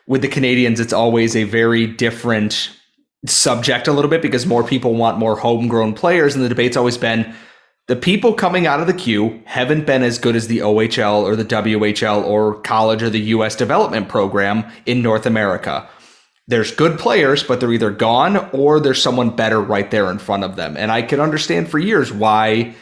[0.07, 2.71] with the Canadiens, it's always a very different
[3.27, 6.97] subject a little bit because more people want more homegrown players, and the debate's always
[6.97, 7.35] been
[7.87, 11.37] the people coming out of the Q haven't been as good as the OHL or
[11.37, 15.89] the WHL or college or the US development program in North America.
[16.47, 20.45] There's good players, but they're either gone or there's someone better right there in front
[20.45, 20.77] of them.
[20.77, 22.75] And I can understand for years why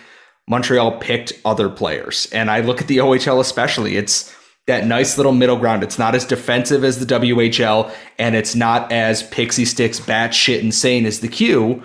[0.49, 2.29] Montreal picked other players.
[2.33, 3.97] And I look at the OHL especially.
[3.97, 4.35] It's
[4.67, 5.83] that nice little middle ground.
[5.83, 11.07] It's not as defensive as the WHL, and it's not as pixie sticks batshit insane
[11.07, 11.83] as the Q,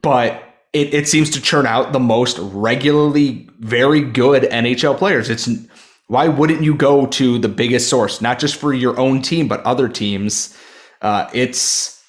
[0.00, 5.30] but it, it seems to churn out the most regularly very good NHL players.
[5.30, 5.48] It's
[6.08, 9.62] why wouldn't you go to the biggest source, not just for your own team, but
[9.62, 10.56] other teams?
[11.00, 12.02] Uh, it's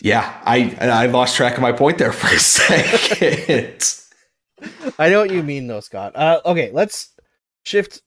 [0.00, 3.94] yeah, I I lost track of my point there for a second.
[4.98, 6.16] I know what you mean, though, Scott.
[6.16, 7.14] Uh, okay, let's
[7.64, 8.02] shift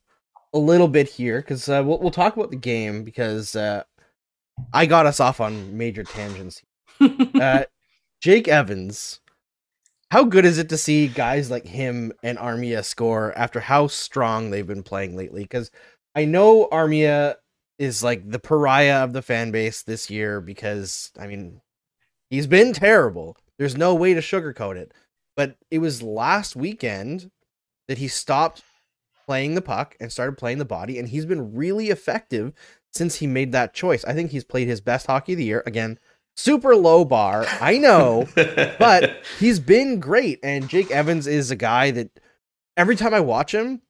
[0.54, 3.84] a little bit here because uh, we'll we'll talk about the game because uh,
[4.74, 6.62] I got us off on major tangents.
[8.22, 9.20] Jake Evans.
[10.12, 14.52] How good is it to see guys like him and Armia score after how strong
[14.52, 15.42] they've been playing lately?
[15.42, 15.72] Because
[16.14, 17.38] I know Armia
[17.80, 21.62] is like the pariah of the fan base this year because I mean
[22.30, 23.38] he's been terrible.
[23.58, 24.94] There's no way to sugarcoat it.
[25.36, 27.32] But it was last weekend
[27.88, 28.62] that he stopped
[29.26, 32.54] playing the puck and started playing the body, and he's been really effective
[32.94, 34.06] since he made that choice.
[34.06, 35.64] I think he's played his best hockey of the year.
[35.66, 35.98] Again,
[36.36, 40.39] super low bar, I know, but he's been great.
[40.44, 42.10] And Jake Evans is a guy that
[42.78, 43.82] every time I watch him,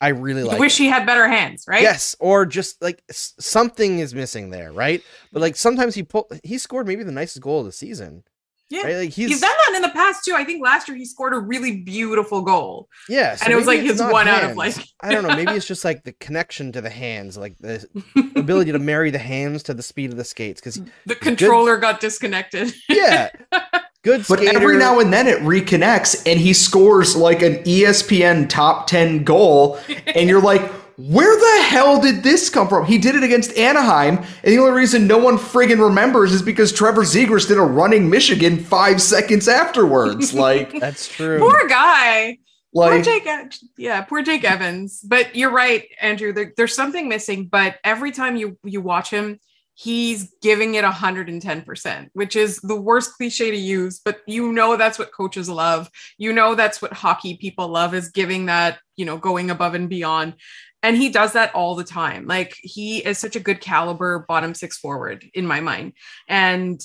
[0.00, 0.58] I really You like.
[0.60, 0.84] wish him.
[0.84, 1.82] he had better hands, right?
[1.82, 5.02] Yes, or just like s- something is missing there, right?
[5.30, 8.24] But like sometimes he pull, he scored maybe the nicest goal of the season.
[8.70, 8.82] Yeah.
[8.84, 8.96] Right?
[8.98, 10.34] Like he's, He's done that in the past too.
[10.36, 12.88] I think last year he scored a really beautiful goal.
[13.08, 15.34] yeah, so and it was like his not one out of like I don't know.
[15.34, 17.84] Maybe it's just like the connection to the hands, like the
[18.36, 20.60] ability to marry the hands to the speed of the skates.
[20.60, 22.72] Because the controller got disconnected.
[22.88, 23.30] yeah,
[24.04, 24.56] good But skater.
[24.56, 29.78] every now and then it reconnects and he scores like an ESPN top 10 goal.
[30.14, 30.62] And you're like,
[31.08, 32.84] where the hell did this come from?
[32.84, 34.18] He did it against Anaheim.
[34.18, 38.10] And the only reason no one friggin' remembers is because Trevor Zegras did a running
[38.10, 40.34] Michigan five seconds afterwards.
[40.40, 41.38] Like, That's true.
[41.38, 42.38] Poor guy.
[42.74, 43.26] poor like Jake.
[43.26, 45.00] E- Yeah, poor Jake Evans.
[45.00, 46.32] But you're right, Andrew.
[46.32, 47.46] There, there's something missing.
[47.46, 49.38] But every time you you watch him,
[49.74, 53.98] he's giving it 110%, which is the worst cliche to use.
[54.04, 55.90] But you know that's what coaches love.
[56.18, 59.88] You know that's what hockey people love is giving that you know going above and
[59.88, 60.34] beyond.
[60.82, 62.26] And he does that all the time.
[62.26, 65.92] Like he is such a good caliber bottom six forward in my mind.
[66.28, 66.80] And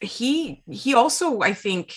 [0.00, 1.94] he he also I think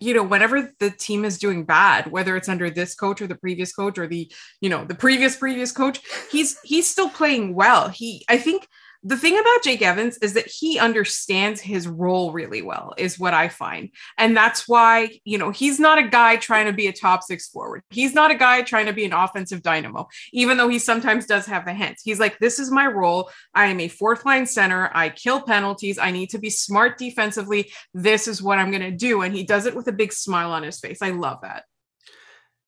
[0.00, 3.36] you know whenever the team is doing bad whether it's under this coach or the
[3.36, 6.00] previous coach or the you know the previous previous coach
[6.32, 8.66] he's he's still playing well he i think
[9.04, 13.34] the thing about Jake Evans is that he understands his role really well, is what
[13.34, 13.90] I find.
[14.16, 17.48] And that's why, you know, he's not a guy trying to be a top six
[17.48, 17.82] forward.
[17.90, 21.44] He's not a guy trying to be an offensive dynamo, even though he sometimes does
[21.46, 22.02] have the hints.
[22.02, 23.30] He's like, this is my role.
[23.54, 24.90] I am a fourth line center.
[24.94, 25.98] I kill penalties.
[25.98, 27.70] I need to be smart defensively.
[27.92, 29.20] This is what I'm going to do.
[29.20, 31.02] And he does it with a big smile on his face.
[31.02, 31.64] I love that.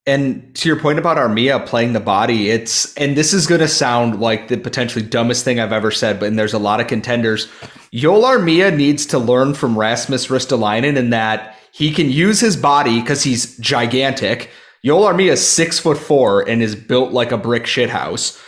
[0.08, 3.68] And to your point about Armia playing the body, it's and this is going to
[3.68, 6.86] sound like the potentially dumbest thing I've ever said, but and there's a lot of
[6.86, 7.48] contenders.
[7.92, 13.00] Joel Armia needs to learn from Rasmus Ristolainen in that he can use his body
[13.00, 14.50] because he's gigantic.
[14.84, 18.40] Joel Armia is six foot four and is built like a brick shithouse.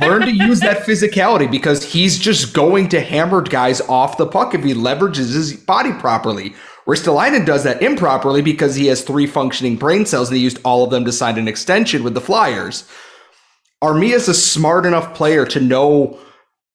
[0.00, 4.54] Learn to use that physicality because he's just going to hammer guys off the puck
[4.54, 6.54] if he leverages his body properly.
[6.88, 10.84] Ristolainen does that improperly because he has three functioning brain cells and he used all
[10.84, 12.88] of them to sign an extension with the Flyers.
[13.84, 16.18] Armia is a smart enough player to know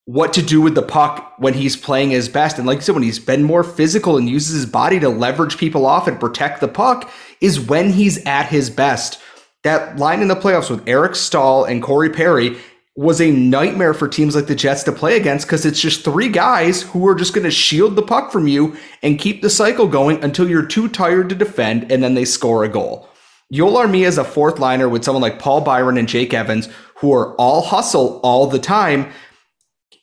[0.06, 2.58] what to do with the puck when he's playing his best.
[2.58, 5.58] And like you said, when he's been more physical and uses his body to leverage
[5.58, 7.10] people off and protect the puck,
[7.42, 9.20] is when he's at his best.
[9.64, 12.58] That line in the playoffs with Eric Staal and Corey Perry
[12.96, 16.30] was a nightmare for teams like the Jets to play against because it's just three
[16.30, 19.88] guys who are just going to shield the puck from you and keep the cycle
[19.88, 23.10] going until you're too tired to defend and then they score a goal.
[23.52, 27.14] Yoel Armia is a fourth liner with someone like Paul Byron and Jake Evans who
[27.14, 29.12] are all hustle all the time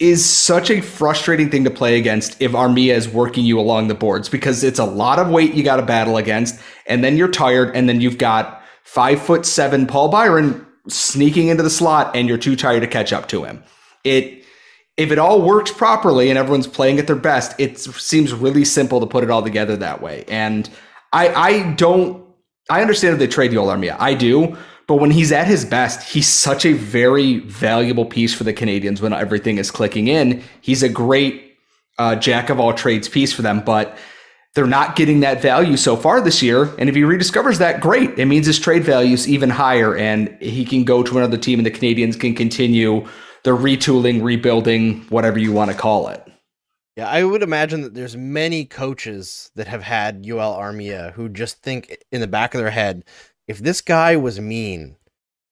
[0.00, 3.94] is such a frustrating thing to play against if Armia is working you along the
[3.94, 7.28] boards because it's a lot of weight you got to battle against and then you're
[7.28, 12.28] tired and then you've got five foot seven Paul Byron sneaking into the slot and
[12.28, 13.62] you're too tired to catch up to him.
[14.04, 14.44] It
[14.96, 19.00] if it all works properly and everyone's playing at their best, it seems really simple
[19.00, 20.24] to put it all together that way.
[20.28, 20.68] And
[21.12, 22.24] I I don't
[22.68, 23.96] I understand if they trade Joel Armia.
[23.98, 24.56] I do.
[24.86, 29.00] But when he's at his best, he's such a very valuable piece for the Canadiens
[29.00, 30.42] when everything is clicking in.
[30.62, 31.56] He's a great
[31.96, 33.96] uh, jack of all trades piece for them, but
[34.54, 36.74] they're not getting that value so far this year.
[36.78, 38.18] And if he rediscovers that, great.
[38.18, 41.58] It means his trade value is even higher and he can go to another team
[41.60, 43.06] and the Canadiens can continue
[43.44, 46.26] the retooling, rebuilding, whatever you want to call it.
[46.96, 51.62] Yeah, I would imagine that there's many coaches that have had Joel Armia who just
[51.62, 53.04] think in the back of their head,
[53.46, 54.96] if this guy was mean,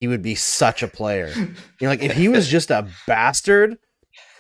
[0.00, 1.32] he would be such a player.
[1.36, 1.46] you
[1.80, 3.78] know, like if he was just a bastard,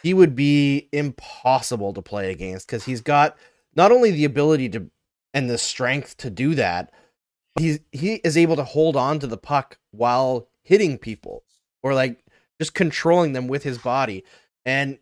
[0.02, 3.36] he would be impossible to play against because he's got
[3.78, 4.90] not only the ability to
[5.32, 6.92] and the strength to do that,
[7.58, 11.44] he's he is able to hold on to the puck while hitting people
[11.82, 12.18] or like
[12.60, 14.24] just controlling them with his body.
[14.66, 14.98] And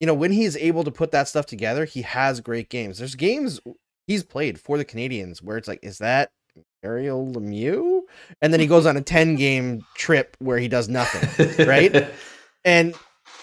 [0.00, 2.98] you know, when he's able to put that stuff together, he has great games.
[2.98, 3.60] There's games
[4.06, 6.30] he's played for the Canadiens where it's like, is that
[6.82, 8.02] Ariel Lemieux?
[8.40, 12.08] And then he goes on a 10 game trip where he does nothing, right?
[12.64, 12.94] and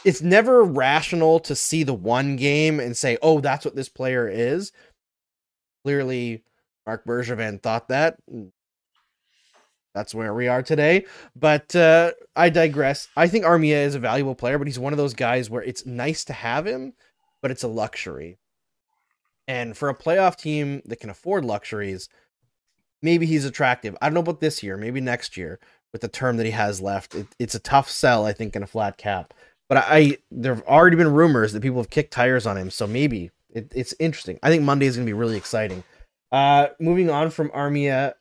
[0.05, 4.29] it's never rational to see the one game and say, oh, that's what this player
[4.29, 4.71] is.
[5.83, 6.43] Clearly,
[6.85, 8.17] Marc Bergevin thought that.
[9.95, 11.05] That's where we are today.
[11.35, 13.07] But uh, I digress.
[13.17, 15.85] I think Armia is a valuable player, but he's one of those guys where it's
[15.85, 16.93] nice to have him,
[17.41, 18.37] but it's a luxury.
[19.47, 22.09] And for a playoff team that can afford luxuries,
[23.01, 23.95] maybe he's attractive.
[24.01, 25.59] I don't know about this year, maybe next year
[25.91, 27.15] with the term that he has left.
[27.15, 29.33] It, it's a tough sell, I think, in a flat cap.
[29.67, 32.85] But I, there have already been rumors that people have kicked tires on him, so
[32.85, 34.37] maybe it, it's interesting.
[34.43, 35.83] I think Monday is going to be really exciting.
[36.31, 38.13] Uh, moving on from Armia,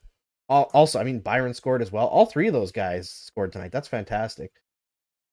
[0.48, 2.06] also, I mean, Byron scored as well.
[2.06, 3.72] All three of those guys scored tonight.
[3.72, 4.52] That's fantastic.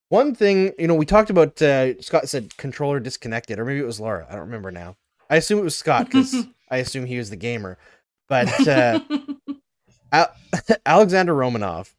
[0.09, 1.61] One thing, you know, we talked about.
[1.61, 4.25] Uh, Scott said controller disconnected, or maybe it was Laura.
[4.29, 4.97] I don't remember now.
[5.29, 6.35] I assume it was Scott because
[6.71, 7.77] I assume he was the gamer.
[8.27, 8.99] But uh,
[10.11, 10.33] Al-
[10.85, 11.93] Alexander Romanov,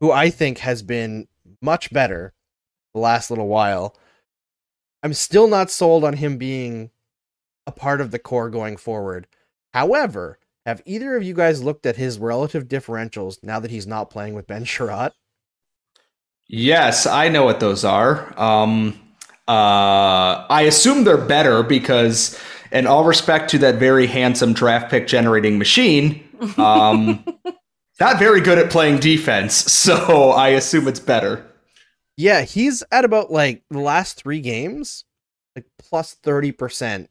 [0.00, 1.28] who I think has been
[1.60, 2.32] much better
[2.94, 3.96] the last little while.
[5.02, 6.90] I'm still not sold on him being
[7.66, 9.26] a part of the core going forward.
[9.72, 14.10] However, have either of you guys looked at his relative differentials now that he's not
[14.10, 15.12] playing with Ben Chiarot?
[16.46, 18.38] Yes, I know what those are.
[18.38, 19.00] Um,
[19.48, 22.38] uh, I assume they're better because,
[22.70, 26.22] in all respect to that very handsome draft pick generating machine,
[26.58, 27.24] um,
[28.00, 29.64] not very good at playing defense.
[29.82, 31.44] So I assume it's better.
[32.16, 35.04] Yeah, he's at about like the last three games,
[35.56, 37.08] like plus 30%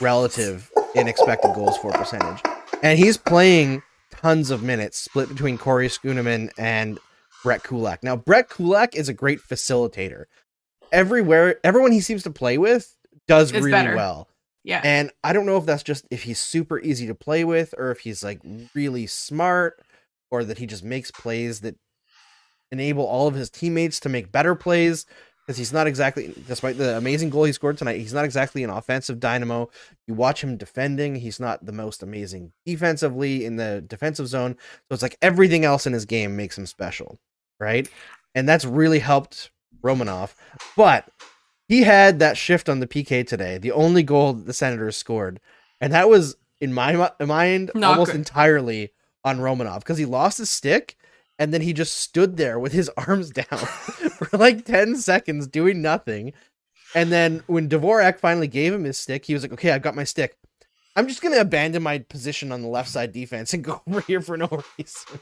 [0.00, 2.42] relative in expected goals for percentage.
[2.82, 6.98] And he's playing tons of minutes, split between Corey Schueneman and
[7.42, 8.02] Brett Kulak.
[8.02, 10.24] Now, Brett Kulak is a great facilitator.
[10.92, 13.96] Everywhere, everyone he seems to play with does It's really better.
[13.96, 14.28] well.
[14.62, 14.80] yeah.
[14.84, 17.90] And I don't know if that's just if he's super easy to play with or
[17.90, 18.40] if he's like
[18.74, 19.82] really smart
[20.30, 21.76] or that he just makes plays that
[22.74, 25.06] enable all of his teammates to make better plays
[25.46, 28.70] because he's not exactly despite the amazing goal he scored tonight he's not exactly an
[28.70, 29.70] offensive dynamo.
[30.06, 34.56] You watch him defending he's not the most amazing defensively in the defensive zone.
[34.88, 37.18] So it's like everything else in his game makes him special
[37.60, 37.88] right?
[38.34, 39.50] And that's really helped
[39.82, 40.34] romanov.
[40.76, 41.08] But
[41.68, 45.40] he had that shift on the PK today, the only goal the Senators scored,
[45.80, 48.18] and that was in my mind Not almost good.
[48.18, 48.92] entirely
[49.24, 50.96] on Romanov because he lost his stick
[51.38, 55.82] and then he just stood there with his arms down for like 10 seconds doing
[55.82, 56.32] nothing.
[56.94, 59.96] And then when Dvorak finally gave him his stick, he was like, "Okay, I've got
[59.96, 60.36] my stick.
[60.94, 64.00] I'm just going to abandon my position on the left side defense and go over
[64.02, 65.20] here for no reason."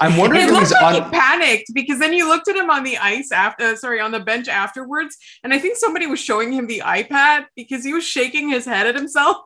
[0.00, 2.70] I'm wondering It if looked he's like he panicked because then you looked at him
[2.70, 6.20] on the ice after, uh, sorry, on the bench afterwards, and I think somebody was
[6.20, 9.38] showing him the iPad because he was shaking his head at himself.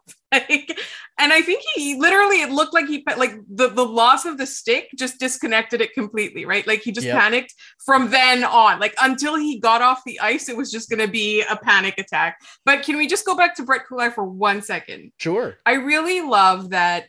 [0.48, 0.78] Like,
[1.18, 4.46] and I think he literally, it looked like he like the the loss of the
[4.46, 6.66] stick just disconnected it completely, right?
[6.66, 7.18] Like he just Yep.
[7.20, 8.80] panicked from then on.
[8.80, 11.98] Like until he got off the ice, it was just going to be a panic
[11.98, 12.38] attack.
[12.64, 15.12] But can we just go back to Brett Kulak for one second?
[15.18, 15.58] Sure.
[15.64, 17.04] I really love that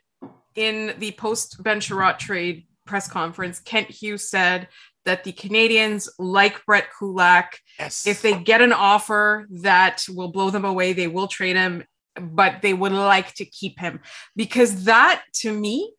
[0.56, 4.68] in the post Ben Chiarot trade press conference, Kent Hughes said
[5.06, 7.60] that the Canadiens like Brett Kulak.
[7.80, 8.08] Yes.
[8.08, 11.84] If they get an offer that will blow them away, they will trade him,
[12.20, 14.00] but they would like to keep him
[14.36, 15.94] because that to me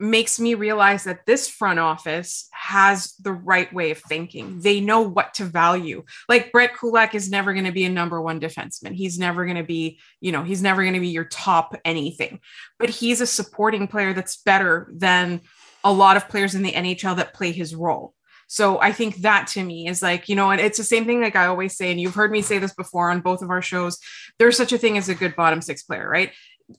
[0.00, 4.58] makes me realize that this front office has the right way of thinking.
[4.60, 6.04] They know what to value.
[6.26, 8.94] Like Brett Kulak is never going to be a number one defenseman.
[8.94, 12.40] He's never going to be, you know, he's never going to be your top anything,
[12.78, 15.42] but he's a supporting player that's better than
[15.84, 18.14] a lot of players in the NHL that play his role.
[18.52, 21.20] So I think that to me is like, you know, and it's the same thing
[21.20, 23.62] like I always say, and you've heard me say this before on both of our
[23.62, 24.00] shows.
[24.40, 26.32] There's such a thing as a good bottom six player, right?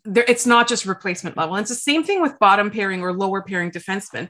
[0.03, 1.55] There, it's not just replacement level.
[1.55, 4.27] And it's the same thing with bottom pairing or lower pairing defensemen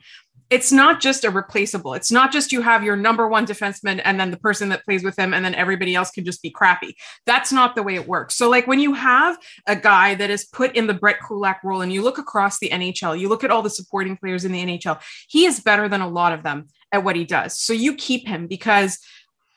[0.52, 1.93] it's not just a replaceable.
[1.93, 5.02] It's not just you have your number one defenseman and then the person that plays
[5.02, 6.97] with him, and then everybody else can just be crappy.
[7.26, 8.36] That's not the way it works.
[8.36, 11.82] So, like when you have a guy that is put in the Brett Kulak role,
[11.82, 14.64] and you look across the NHL, you look at all the supporting players in the
[14.64, 17.58] NHL, he is better than a lot of them at what he does.
[17.58, 18.99] So you keep him because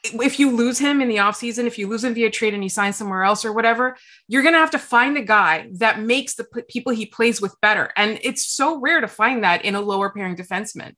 [0.05, 2.69] if you lose him in the offseason, if you lose him via trade and he
[2.69, 3.97] signs somewhere else or whatever,
[4.29, 7.41] you're going to have to find a guy that makes the p- people he plays
[7.41, 7.91] with better.
[7.97, 10.93] And it's so rare to find that in a lower pairing defenseman.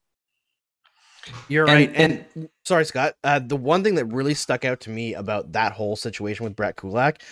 [1.48, 1.92] You're And- right.
[1.94, 3.14] And, sorry, Scott.
[3.22, 6.56] Uh, the one thing that really stuck out to me about that whole situation with
[6.56, 7.22] Brett Kulak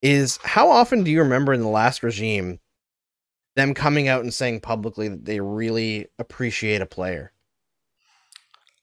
[0.00, 2.58] is how often do you remember in the last regime
[3.54, 7.31] them coming out and saying publicly that they really appreciate a player?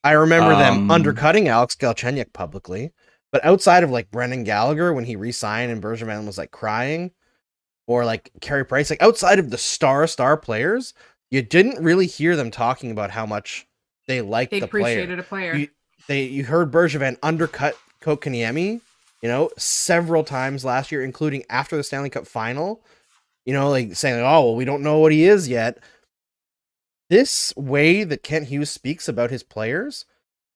[0.03, 2.91] I remember them Um, undercutting Alex Galchenyuk publicly,
[3.31, 7.11] but outside of like Brendan Gallagher when he re-signed and Bergevin was like crying,
[7.87, 10.93] or like Carey Price, like outside of the star star players,
[11.31, 13.67] you didn't really hear them talking about how much
[14.07, 15.53] they liked They the player appreciated a player.
[15.55, 15.69] You-
[16.07, 18.81] they you heard Bergevin undercut Kotkaniemi,
[19.21, 22.81] you know, several times last year, including after the Stanley Cup final.
[23.45, 25.77] You know, like saying, like, "Oh, well, we don't know what he is yet."
[27.10, 30.05] This way that Kent Hughes speaks about his players,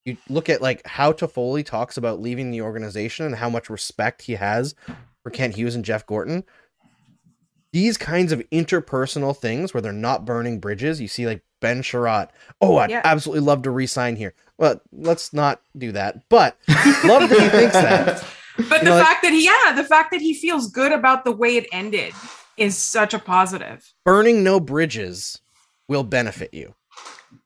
[0.05, 4.23] you look at like how Toffoli talks about leaving the organization and how much respect
[4.23, 4.75] he has
[5.23, 6.43] for Kent Hughes and Jeff Gorton.
[7.71, 12.29] These kinds of interpersonal things where they're not burning bridges, you see like Ben Chiarot.
[12.61, 13.01] Oh, I'd Yeah.
[13.03, 14.35] absolutely love to re-sign here.
[14.59, 16.29] Well, let's not do that.
[16.29, 16.57] But
[17.03, 18.23] love that he thinks that.
[18.57, 20.91] but you the know, like- fact that he, yeah, the fact that he feels good
[20.91, 22.13] about the way it ended
[22.57, 23.91] is such a positive.
[24.05, 25.39] Burning no bridges
[25.87, 26.73] will benefit you.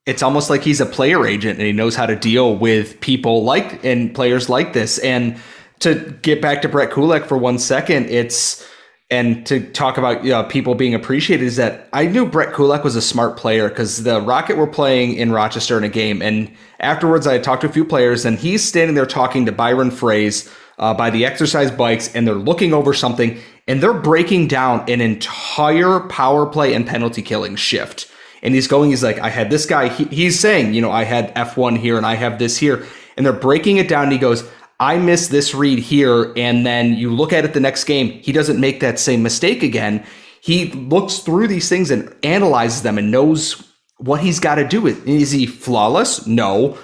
[0.05, 3.43] it's almost like he's a player agent and he knows how to deal with people
[3.43, 4.97] like and players like this.
[4.99, 5.37] And
[5.79, 8.65] to get back to Brett Kulak for one second, it's
[9.09, 12.83] and to talk about you know, people being appreciated is that I knew Brett Kulak
[12.83, 16.51] was a smart player because the Rocket were playing in Rochester in a game, and
[16.79, 20.53] afterwards I talked to a few players, and he's standing there talking to Byron Froese
[20.77, 24.99] uh, by the exercise bikes, and they're looking over something, and they're breaking down an
[24.99, 28.11] entire power play and penalty killing shift
[28.47, 31.03] and he's going he's like i had this guy he, he's saying you know i
[31.03, 32.87] had f1 here and i have this here.
[33.17, 36.93] And they're breaking it down and he goes i missed this read here and then
[36.93, 40.05] you look at it the next game he doesn't make that same mistake again.
[40.39, 43.63] He looks through these things and analyzes them and knows
[43.97, 46.25] what he's got to do with is he flawless?
[46.25, 46.77] No.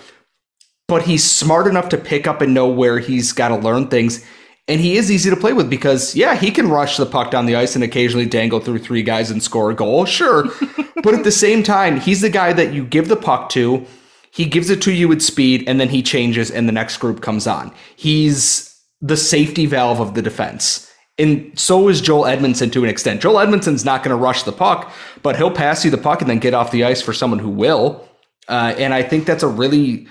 [0.87, 4.25] But he's smart enough to pick up and know where he's got to learn things
[4.67, 7.45] and he is easy to play with because yeah he can rush the puck down
[7.45, 10.45] the ice and occasionally dangle through three guys and score a goal sure
[11.03, 13.85] but at the same time he's the guy that you give the puck to
[14.31, 17.21] he gives it to you with speed and then he changes and the next group
[17.21, 18.69] comes on he's
[19.01, 20.89] the safety valve of the defense
[21.19, 23.21] and so is Joel Edmundson to an extent.
[23.21, 24.91] Joel Edmundson's not going to rush the puck,
[25.21, 27.49] but he'll pass you the puck and then get off the ice for someone who
[27.49, 28.07] will.
[28.47, 30.07] Uh, and I think that's a really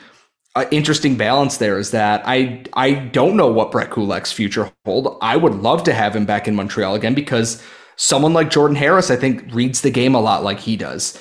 [0.54, 5.16] uh, interesting balance there is that I I don't know what Brett Kulak's future hold.
[5.22, 7.62] I would love to have him back in Montreal again because
[7.96, 11.18] someone like Jordan Harris, I think, reads the game a lot like he does.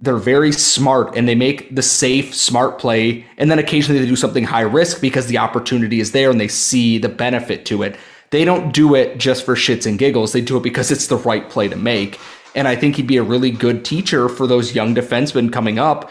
[0.00, 4.16] They're very smart and they make the safe, smart play, and then occasionally they do
[4.16, 7.96] something high risk because the opportunity is there and they see the benefit to it.
[8.30, 10.32] They don't do it just for shits and giggles.
[10.32, 12.18] They do it because it's the right play to make.
[12.54, 16.10] And I think he'd be a really good teacher for those young defensemen coming up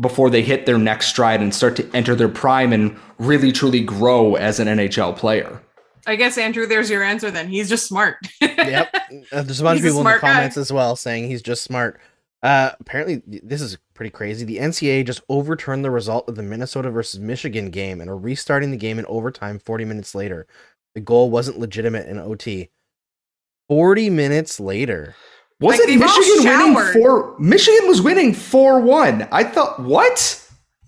[0.00, 3.80] before they hit their next stride and start to enter their prime and really truly
[3.80, 5.60] grow as an NHL player.
[6.06, 7.30] I guess Andrew, there's your answer.
[7.30, 8.18] Then he's just smart.
[8.40, 8.94] yep.
[9.32, 10.32] Uh, there's a bunch He's of people in the smart guy.
[10.34, 12.00] comments as well saying he's just smart.
[12.42, 14.44] Uh, apparently, this is pretty crazy.
[14.44, 18.70] The NCAA just overturned the result of the Minnesota versus Michigan game and are restarting
[18.70, 20.46] the game in overtime 40 minutes later.
[20.94, 22.70] The goal wasn't legitimate in OT.
[23.68, 25.16] 40 minutes later.
[25.60, 26.92] Wasn't they've Michigan winning showered.
[26.92, 27.34] four?
[27.38, 29.26] Michigan was winning four one.
[29.32, 30.42] I thought what?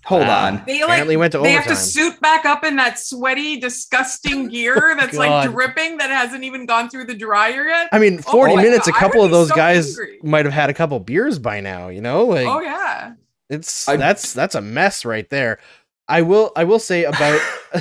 [0.05, 0.45] Hold Wow.
[0.47, 0.63] on.
[0.65, 4.95] They Apparently went to they have to suit back up in that sweaty, disgusting gear
[4.97, 7.89] that's like dripping that hasn't even gone through the dryer yet.
[7.91, 10.19] I mean, Oh 40 my minutes, God, a I couple of those so guys angry.
[10.23, 12.25] might have had a couple beers by now, you know?
[12.25, 13.13] Like oh yeah.
[13.49, 15.59] it's I- that's that's a mess right there.
[16.07, 17.39] I will I will say about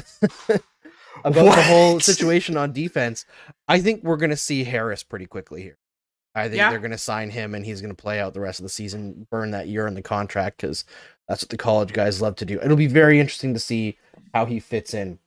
[1.25, 3.25] about the whole situation on defense.
[3.69, 5.79] I think we're going to see Harris pretty quickly here.
[6.39, 6.71] I think Yeah.
[6.71, 8.69] they're going to sign him and he's going to play out the rest of the
[8.71, 10.85] season, burn that year in the contract cuz
[11.29, 12.61] that's what the college guys love to do.
[12.63, 13.99] It'll be very interesting to see
[14.35, 15.19] how he fits in.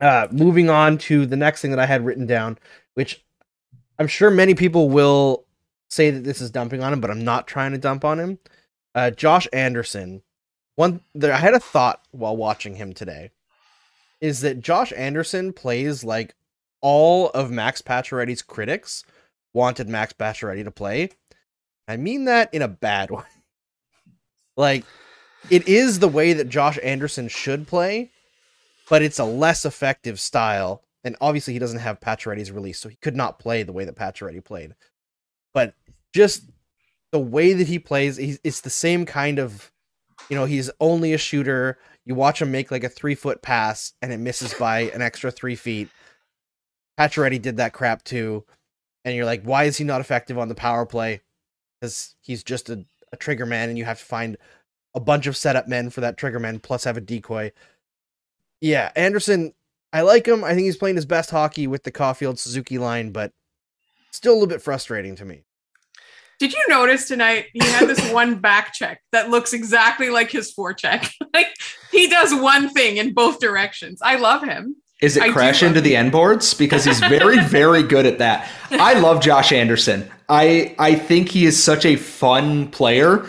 [0.00, 2.58] Uh moving on to the next thing that I had written down,
[2.94, 3.24] which
[3.98, 5.46] I'm sure many people will
[5.88, 8.38] say that this is dumping on him, but I'm not trying to dump on him.
[8.94, 10.22] Uh, Josh Anderson.
[10.74, 13.30] One, there, I had a thought while watching him today.
[14.20, 16.34] Is that Josh Anderson plays like
[16.82, 19.04] all of Max Pacioretty's critics
[19.56, 21.08] wanted Max Pacioretty to play?
[21.88, 23.24] I mean that in a bad way.
[24.56, 24.84] like,
[25.50, 28.10] it is the way that Josh Anderson should play,
[28.90, 30.82] but it's a less effective style.
[31.02, 33.96] And obviously, he doesn't have Pacioretty's release, so he could not play the way that
[33.96, 34.74] Pacioretty played.
[35.54, 35.74] But
[36.12, 36.50] just
[37.12, 39.70] the way that he plays, it's the same kind of,
[40.28, 41.78] you know, he's only a shooter.
[42.04, 45.30] You watch him make like a three foot pass and it misses by an extra
[45.30, 45.88] three feet.
[46.98, 48.44] Pacioretty did that crap too.
[49.06, 51.22] And you're like, why is he not effective on the power play?
[51.80, 54.36] Because he's just a, a trigger man and you have to find
[54.96, 57.52] a bunch of setup men for that trigger man plus have a decoy.
[58.60, 59.54] Yeah, Anderson,
[59.92, 60.42] I like him.
[60.42, 63.32] I think he's playing his best hockey with the Caufield Suzuki line, but
[64.10, 65.44] still a little bit frustrating to me.
[66.40, 70.52] Did you notice tonight he had this one back check that looks exactly like his
[70.52, 71.12] forecheck?
[71.32, 71.54] like
[71.92, 74.00] he does one thing in both directions.
[74.02, 74.74] I love him.
[75.00, 76.54] Is it I crash into the end boards?
[76.54, 78.48] Because he's very, very good at that.
[78.70, 80.10] I love Josh Anderson.
[80.28, 83.26] I I think he is such a fun player,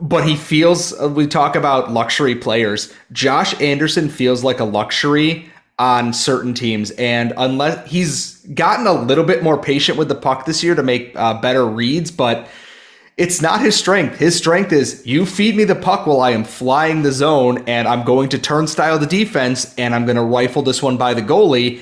[0.00, 0.92] but he feels.
[1.00, 2.92] uh, We talk about luxury players.
[3.10, 9.24] Josh Anderson feels like a luxury on certain teams, and unless he's gotten a little
[9.24, 12.46] bit more patient with the puck this year to make uh, better reads, but
[13.16, 14.18] it's not his strength.
[14.18, 17.86] His strength is you feed me the puck while I am flying the zone and
[17.86, 21.22] I'm going to turnstile the defense and I'm going to rifle this one by the
[21.22, 21.80] goalie,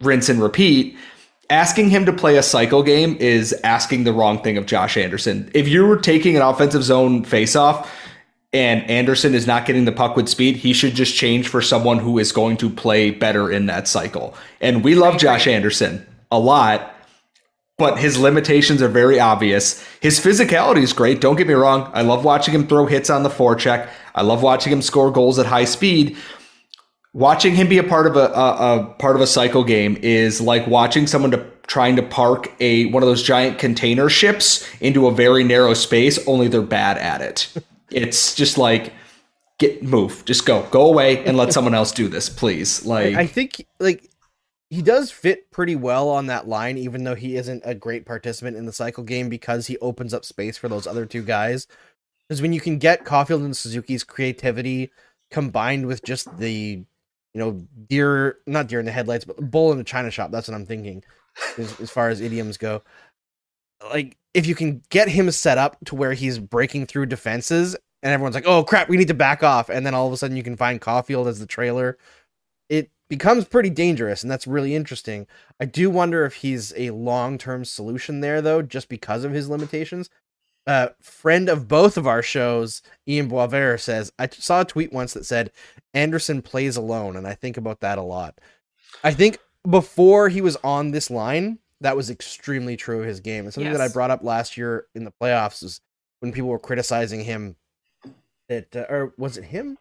[0.00, 0.96] rinse and repeat.
[1.50, 5.50] Asking him to play a cycle game is asking the wrong thing of Josh Anderson.
[5.54, 7.86] If you were taking an offensive zone faceoff
[8.52, 11.98] and Anderson is not getting the puck with speed, he should just change for someone
[11.98, 14.34] who is going to play better in that cycle.
[14.60, 16.95] And we love Josh Anderson a lot
[17.78, 19.84] but his limitations are very obvious.
[20.00, 21.20] His physicality is great.
[21.20, 21.90] Don't get me wrong.
[21.92, 23.90] I love watching him throw hits on the forecheck.
[24.14, 26.16] I love watching him score goals at high speed.
[27.12, 30.40] Watching him be a part of a, a, a part of a cycle game is
[30.40, 35.06] like watching someone to trying to park a one of those giant container ships into
[35.06, 36.18] a very narrow space.
[36.26, 37.52] Only they're bad at it.
[37.88, 38.92] It's just like
[39.58, 42.84] get move, just go, go away, and let someone else do this, please.
[42.84, 44.10] Like I think like
[44.70, 48.56] he does fit pretty well on that line, even though he isn't a great participant
[48.56, 51.66] in the cycle game because he opens up space for those other two guys.
[52.28, 54.90] Because when you can get Caufield and Suzuki's creativity
[55.30, 56.84] combined with just the,
[57.34, 57.52] you know,
[57.88, 60.32] deer not deer in the headlights, but bull in the china shop.
[60.32, 61.04] That's what I'm thinking,
[61.58, 62.82] as, as far as idioms go.
[63.84, 68.12] Like if you can get him set up to where he's breaking through defenses, and
[68.12, 70.36] everyone's like, "Oh crap, we need to back off," and then all of a sudden
[70.36, 71.98] you can find Caufield as the trailer.
[72.68, 75.26] It becomes pretty dangerous, and that's really interesting.
[75.60, 79.48] I do wonder if he's a long term solution there, though, just because of his
[79.48, 80.10] limitations.
[80.66, 85.14] Uh, friend of both of our shows, Ian Boisvert says, I saw a tweet once
[85.14, 85.52] that said
[85.94, 88.40] Anderson plays alone, and I think about that a lot.
[89.04, 89.38] I think
[89.68, 93.44] before he was on this line, that was extremely true of his game.
[93.44, 95.80] And something that I brought up last year in the playoffs is
[96.20, 97.56] when people were criticizing him
[98.48, 99.78] that, uh, or was it him?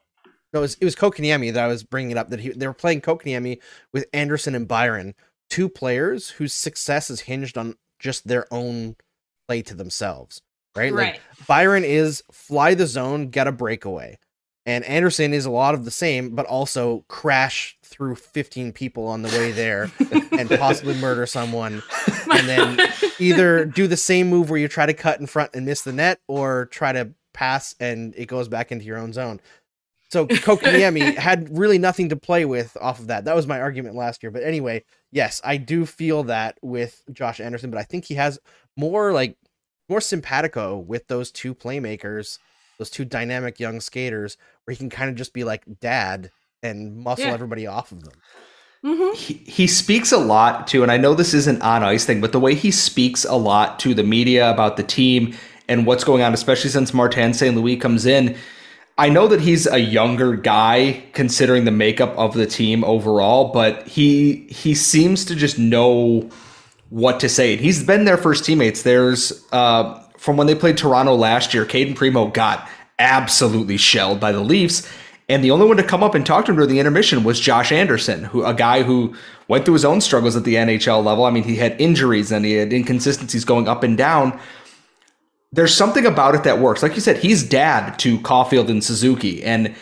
[0.56, 2.74] No, it was, it was Kotkaniemi that I was bringing up that he, they were
[2.74, 3.60] playing Kotkaniemi
[3.92, 5.14] with Anderson and Byron,
[5.50, 8.96] two players whose success is hinged on just their own
[9.50, 10.42] play to themselves,
[10.74, 10.94] right?
[10.94, 11.22] Like, Right.
[11.46, 14.18] Byron is fly the zone, get a breakaway.
[14.66, 19.24] And Anderson is a lot of the same, but also crash through 15 people on
[19.24, 19.92] the way there
[20.32, 21.84] and possibly murder someone.
[22.28, 22.90] And then
[23.20, 25.94] either do the same move where you try to cut in front and miss the
[25.94, 29.40] net or try to pass and it goes back into your own zone.
[30.16, 33.26] So Kotkaniemi had really nothing to play with off of that.
[33.26, 34.32] That was my argument last year.
[34.32, 38.40] But anyway, yes, I do feel that with Josh Anderson, but I think he has
[38.78, 39.36] more like
[39.90, 42.40] more simpatico with those two playmakers,
[42.78, 46.32] those two dynamic young skaters, where he can kind of just be like dad
[46.64, 47.34] and muscle Yeah.
[47.34, 48.14] everybody off of them.
[48.86, 49.16] Mhm.
[49.16, 52.22] he, he speaks a lot to, and I know this is an on ice thing,
[52.22, 55.36] but the way he speaks a lot to the media about the team
[55.68, 57.56] and what's going on, especially since Martin St.
[57.56, 58.38] Louis comes in.
[58.98, 63.86] I know that he's a younger guy considering the makeup of the team overall, but
[63.88, 66.30] he he seems to just know
[66.90, 67.58] what to say.
[67.58, 68.84] He's been for his teammates.
[68.84, 74.32] There's uh, from when they played Toronto last year, Cayden Primeau got absolutely shelled by
[74.32, 74.90] the Leafs.
[75.28, 77.40] And the only one to come up and talk to him during the intermission was
[77.40, 79.16] Josh Anderson, who a guy who
[79.48, 81.26] went through his own struggles at the NHL level.
[81.26, 84.40] I mean, he had injuries and he had inconsistencies going up and down.
[85.56, 86.84] There's something about it that works.
[86.84, 89.44] Like you said, he's dad to Caufield and Suzuki.
[89.44, 89.74] And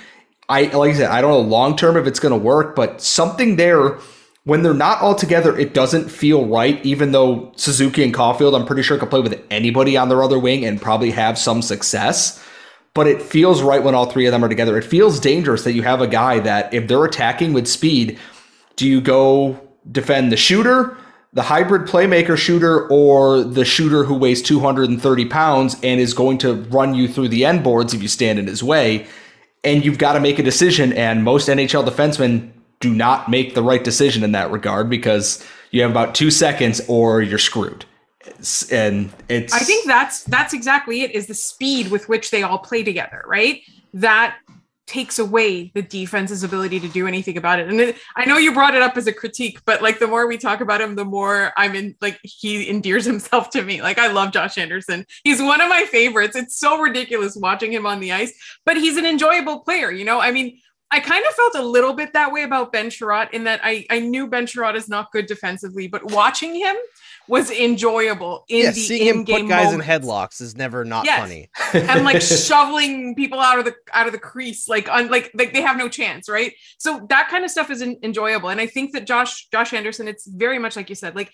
[0.48, 3.56] I like I said, I don't know long term if it's gonna work, but something
[3.56, 3.98] there
[4.46, 8.66] when they're not all together, it doesn't feel right, even though Suzuki and Caufield, I'm
[8.66, 12.44] pretty sure, can play with anybody on their other wing and probably have some success.
[12.94, 14.78] but it feels right when all three of them are together.
[14.78, 18.20] It feels dangerous that you have a guy that if they're attacking with speed,
[18.76, 19.60] do you go
[19.92, 20.98] defend the shooter,
[21.34, 26.54] the hybrid playmaker shooter, or the shooter who weighs 230 pounds and is going to
[26.54, 29.08] run you through the end boards if you stand in his way?
[29.64, 30.94] And you've got to make a decision.
[30.94, 35.82] And most NHL defensemen do not make the right decision in that regard because you
[35.82, 37.86] have about two seconds or you're screwed.
[38.72, 42.60] And it's I think that's that's exactly it is the speed with which they all
[42.60, 43.62] play together, right?
[43.94, 44.38] That
[44.86, 47.70] takes away the defense's ability to do anything about it.
[47.70, 50.28] And it, I know you brought it up as a critique, but like the more
[50.28, 53.82] we talk about him, the more I'm in like he endears himself to me.
[53.82, 55.06] Like I love Josh Anderson.
[55.24, 56.36] He's one of my favorites.
[56.36, 58.34] It's so ridiculous watching him on the ice,
[58.66, 60.20] but he's an enjoyable player, you know?
[60.20, 60.60] I mean,
[60.94, 63.86] I kind of felt a little bit that way about Ben Chiarot in that I,
[63.90, 66.76] I knew Ben Chiarot is not good defensively, but watching him
[67.28, 69.74] was enjoyable in yeah, the seeing him put guys moments.
[69.74, 71.20] in headlocks is never not Yes.
[71.20, 71.50] funny.
[71.74, 75.52] and like shoveling people out of the out of the crease like on like like
[75.54, 78.68] they have no chance right so that kind of stuff is en- enjoyable and i
[78.68, 81.32] think that josh josh anderson it's very much like you said like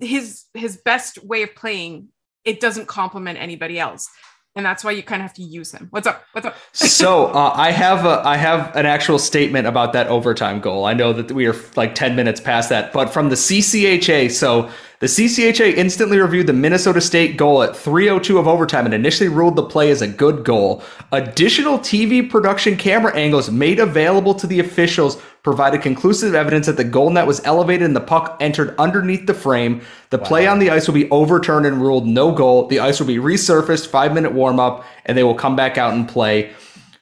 [0.00, 2.08] his his best way of playing
[2.44, 4.08] it doesn't complement anybody else
[4.54, 7.26] and that's why you kind of have to use him what's up what's up so
[7.26, 10.84] uh, I have a, I have an actual statement about that overtime goal.
[10.84, 14.30] I know that we are like 10 minutes past that, but from the CCHA.
[14.30, 14.70] So
[15.02, 19.56] the CCHA instantly reviewed the Minnesota State goal at 3:02 of overtime and initially ruled
[19.56, 20.80] the play as a good goal.
[21.10, 26.84] Additional TV production camera angles made available to the officials provided conclusive evidence that the
[26.84, 29.80] goal net was elevated and the puck entered underneath the frame.
[30.10, 32.68] The play on the ice will be overturned and ruled no goal.
[32.68, 35.94] The ice will be resurfaced, five minute warm up, and they will come back out
[35.94, 36.52] and play.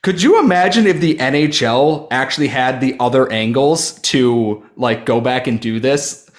[0.00, 5.46] Could you imagine if the NHL actually had the other angles to like go back
[5.46, 6.30] and do this?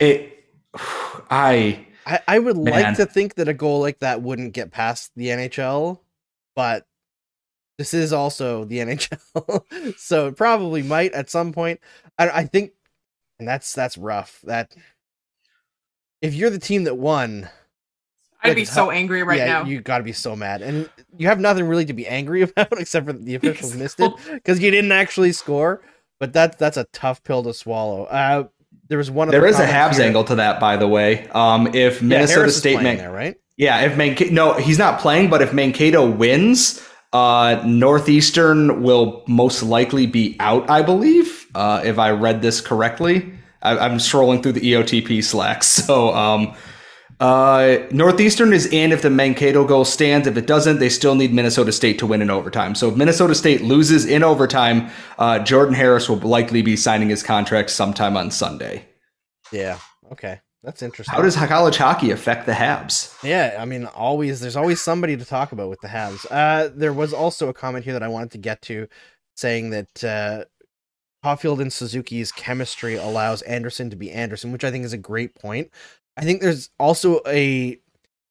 [0.00, 0.33] It,
[1.30, 2.72] I, I, I would Man.
[2.72, 6.00] like to think that a goal like that wouldn't get past the NHL,
[6.54, 6.86] but
[7.78, 11.80] this is also the NHL, so it probably might at some point.
[12.18, 12.72] I, I think,
[13.38, 14.40] and that's that's rough.
[14.44, 14.74] That
[16.22, 17.48] if you're the team that won,
[18.42, 21.28] i'd be so angry right yeah, now you got to be so mad, and you
[21.28, 24.70] have nothing really to be angry about except for the officials missed it because you
[24.70, 25.82] didn't actually score.
[26.20, 28.04] But that's that's a tough pill to swallow.
[28.04, 28.44] Uh,
[28.88, 29.28] there was one.
[29.28, 31.26] of there the is a Habs here- angle to that, by the way.
[31.28, 33.36] Um, if Minnesota is State, Man- there, right?
[33.56, 36.80] yeah, if Mankato, no, he's not playing, but if Mankato wins,
[37.12, 43.32] uh, Northeastern will most likely be out, I believe, uh, if I read this correctly.
[43.62, 46.54] I, I'm scrolling through the EOTP Slack, so um,
[47.20, 50.26] uh, Northeastern is in if the Mankato goal stands.
[50.26, 52.74] If it doesn't, they still need Minnesota State to win in overtime.
[52.74, 57.22] So if Minnesota State loses in overtime, uh, Jordan Harris will likely be signing his
[57.22, 58.86] contract sometime on Sunday.
[59.52, 59.78] Yeah.
[60.12, 60.40] Okay.
[60.64, 61.14] That's interesting.
[61.14, 63.14] How does college hockey affect the Habs?
[63.22, 66.26] Yeah, I mean, always there's always somebody to talk about with the Habs.
[66.30, 68.88] Uh, there was also a comment here that I wanted to get to,
[69.36, 70.44] saying that uh,
[71.22, 75.34] Caufield and Suzuki's chemistry allows Anderson to be Anderson, which I think is a great
[75.34, 75.70] point.
[76.16, 77.78] I think there's also a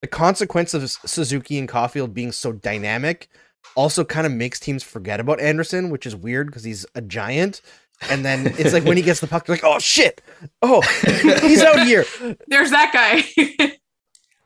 [0.02, 3.30] the consequence of Suzuki and Caufield being so dynamic
[3.76, 7.62] also kind of makes teams forget about Anderson, which is weird because he's a giant.
[8.10, 10.22] And then it's like when he gets the puck, they're like, "Oh shit!
[10.62, 10.82] Oh,
[11.42, 12.06] he's out here."
[12.48, 13.72] there's that guy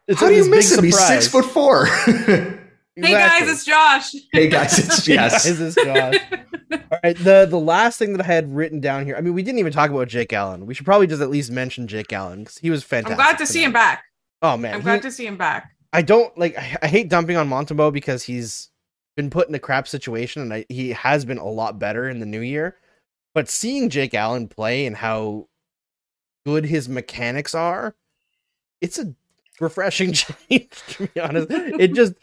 [0.07, 0.85] It's How do you this miss big him?
[0.85, 1.87] He's six foot four.
[2.97, 3.47] hey Exactly.
[3.47, 5.45] guys it's josh hey guys, it's yes.
[5.45, 6.15] Is this Josh?
[6.71, 7.17] All right.
[7.17, 9.15] The the last thing that I had written down here.
[9.15, 10.65] I mean, we didn't even talk about Jake Allen.
[10.65, 13.19] We should probably just at least mention Jake Allen because he was fantastic.
[13.19, 14.03] i'm glad to see him back
[14.41, 16.57] Oh man, i'm he- glad to see him back I don't like.
[16.57, 18.69] I, I hate dumping on Montembeault because he's
[19.15, 22.19] been put in a crap situation and I, he has been a lot better in
[22.19, 22.75] the new year.
[23.33, 25.47] But seeing Jake Allen play and how
[26.45, 27.95] good his mechanics are,
[28.81, 29.13] it's a
[29.61, 30.69] refreshing change.
[30.89, 32.13] To be honest, it just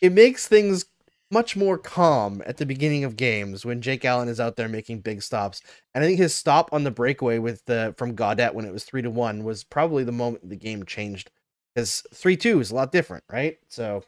[0.00, 0.86] it makes things
[1.30, 5.00] much more calm at the beginning of games when Jake Allen is out there making
[5.00, 5.60] big stops.
[5.94, 8.84] And I think his stop on the breakaway with the from Gaudette when it was
[8.84, 11.30] three to one was probably the moment the game changed
[11.74, 13.58] because three two is a lot different, right?
[13.68, 14.04] So,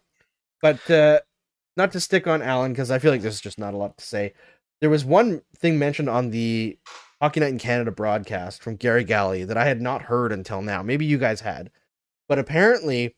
[0.63, 1.21] but uh,
[1.77, 4.05] not to stick on Allen because I feel like there's just not a lot to
[4.05, 4.35] say.
[4.81, 6.79] There was one thing mentioned on the
[7.21, 10.85] Hockey Night in Canada broadcast from Garry Galley that I had not heard until now.
[10.85, 11.71] Maybe you guys had,
[12.29, 13.17] but apparently,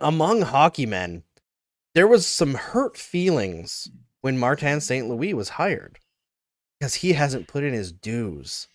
[0.00, 1.22] among hockey men,
[1.94, 3.90] there was some hurt feelings
[4.20, 5.08] when Martin St.
[5.08, 5.98] Louis was hired
[6.78, 8.68] because he hasn't put in his dues.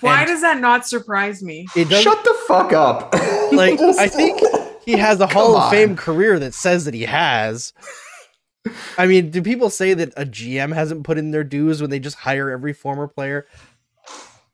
[0.00, 3.12] why And- does that not surprise me It Shut the fuck up.
[3.52, 4.40] like I think
[4.84, 7.72] he has a Hall of Fame career that says that he has.
[8.98, 12.00] I mean, do people say that a GM hasn't put in their dues when they
[12.00, 13.46] just hire every former player?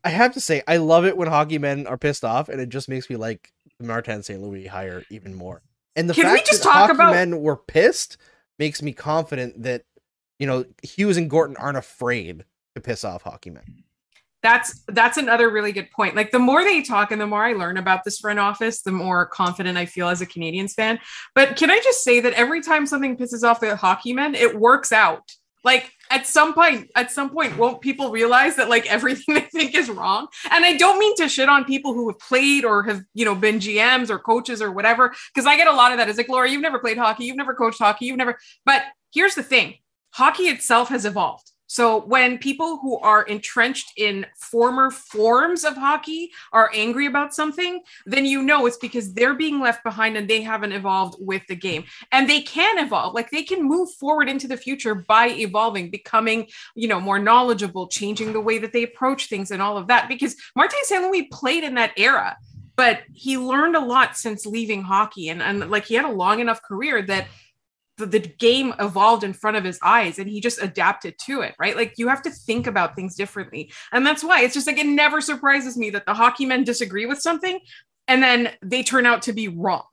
[0.04, 2.68] I have to say, I love it when hockey men are pissed off, and it
[2.68, 4.42] just makes me like Martin St.
[4.42, 5.62] Louis hire even more.
[5.96, 8.16] And the Can we fact just that talk hockey about- men were pissed
[8.58, 9.82] makes me confident that
[10.38, 13.84] you know Hughes and Gorton aren't afraid to piss off hockey men.
[14.42, 16.16] that's that's another really good point.
[16.16, 18.90] Like the more they talk and the more I learn about this front office, the
[18.90, 20.98] more confident I feel as a Canadiens fan.
[21.34, 24.58] But can I just say that every time something pisses off the hockey men, it
[24.58, 25.30] works out.
[25.62, 29.74] Like at some point, at some point, won't people realize that like everything they think
[29.74, 30.28] is wrong?
[30.50, 33.34] And I don't mean to shit on people who have played or have, you know,
[33.34, 36.08] been GMs or coaches or whatever, because I get a lot of that.
[36.08, 38.82] It's like, Laura, you've never played hockey, you've never coached hockey, you've never, but
[39.12, 39.76] here's the thing
[40.10, 41.51] hockey itself has evolved.
[41.72, 47.80] So when people who are entrenched in former forms of hockey are angry about something,
[48.04, 51.56] then you know it's because they're being left behind and they haven't evolved with the
[51.56, 51.84] game.
[52.10, 53.14] And they can evolve.
[53.14, 57.88] Like they can move forward into the future by evolving, becoming, you know, more knowledgeable,
[57.88, 60.08] changing the way that they approach things and all of that.
[60.08, 61.02] Because Martin St.
[61.02, 62.36] Louis played in that era,
[62.76, 65.30] but he learned a lot since leaving hockey.
[65.30, 67.28] And, and like he had a long enough career that
[68.04, 71.54] the, the game evolved in front of his eyes and he just adapted to it,
[71.58, 71.76] right?
[71.76, 73.72] Like you have to think about things differently.
[73.92, 77.06] And that's why it's just like it never surprises me that the hockey men disagree
[77.06, 77.60] with something
[78.08, 79.84] and then they turn out to be wrong.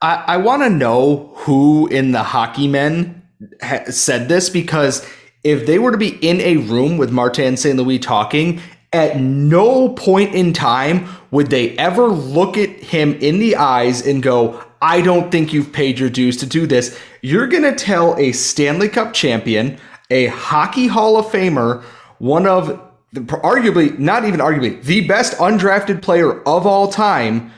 [0.00, 3.22] I, I want to know who in the hockey men
[3.62, 5.06] ha- said this because
[5.42, 7.76] if they were to be in a room with Martin St.
[7.76, 8.60] Louis talking,
[8.92, 14.22] at no point in time would they ever look at him in the eyes and
[14.22, 17.00] go, I don't think you've paid your dues to do this.
[17.22, 19.78] You're going to tell a Stanley Cup champion,
[20.10, 21.82] a Hockey Hall of Famer,
[22.18, 22.78] one of
[23.10, 27.50] the, arguably, not even arguably, the best undrafted player of all time,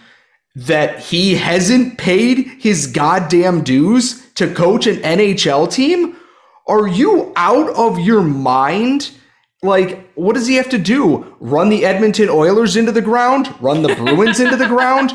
[0.55, 6.15] that he hasn't paid his goddamn dues to coach an NHL team?
[6.69, 9.11] Are you out of your mind?
[9.65, 11.35] Like, what does he have to do?
[11.41, 13.53] Run the Edmonton Oilers into the ground?
[13.61, 15.11] Run the Bruins into the ground?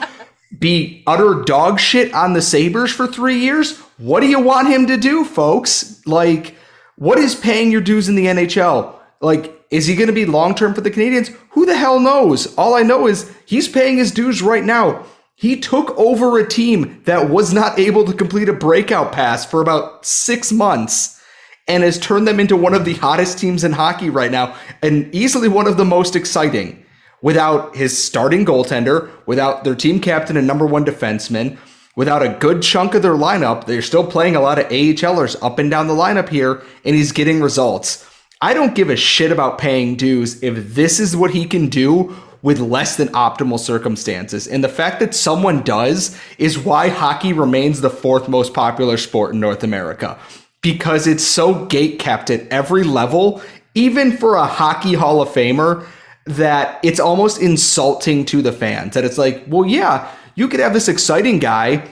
[0.58, 3.80] Be utter dog shit on the Sabres for three years?
[3.97, 6.06] What do you want him to do, folks?
[6.06, 6.56] Like,
[6.95, 8.95] what is paying your dues in the NHL?
[9.22, 11.36] Like, is he going to be long term for the Canadiens?
[11.52, 12.54] Who the hell knows?
[12.58, 15.06] All I know is he's paying his dues right now.
[15.36, 19.62] He took over a team that was not able to complete a breakout pass for
[19.62, 21.20] about six months
[21.68, 25.14] and has turned them into one of the hottest teams in hockey right now and
[25.16, 26.81] easily one of the most exciting
[27.22, 31.57] without his starting goaltender, without their team captain and number one defenseman,
[31.95, 33.65] without a good chunk of their lineup.
[33.65, 37.11] They're still playing a lot of AHLers up and down the lineup here, and he's
[37.11, 38.07] getting results.
[38.41, 42.15] I don't give a shit about paying dues if this is what he can do
[42.41, 44.47] with less than optimal circumstances.
[44.47, 49.34] And the fact that someone does is why hockey remains the fourth most popular sport
[49.34, 50.17] in North America.
[50.61, 53.43] Because it's so gate kept at every level,
[53.76, 55.86] even for a hockey Hall of Famer,
[56.26, 58.93] that it's almost insulting to the fans.
[58.93, 61.88] That it's like, well, yeah, you could have this exciting guy,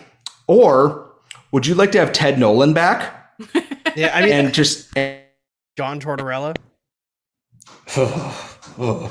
[0.48, 1.10] or
[1.52, 3.16] would you like to have Ted Nolan back?
[3.96, 4.94] Yeah, I mean, And just
[5.78, 6.56] John Tortorella.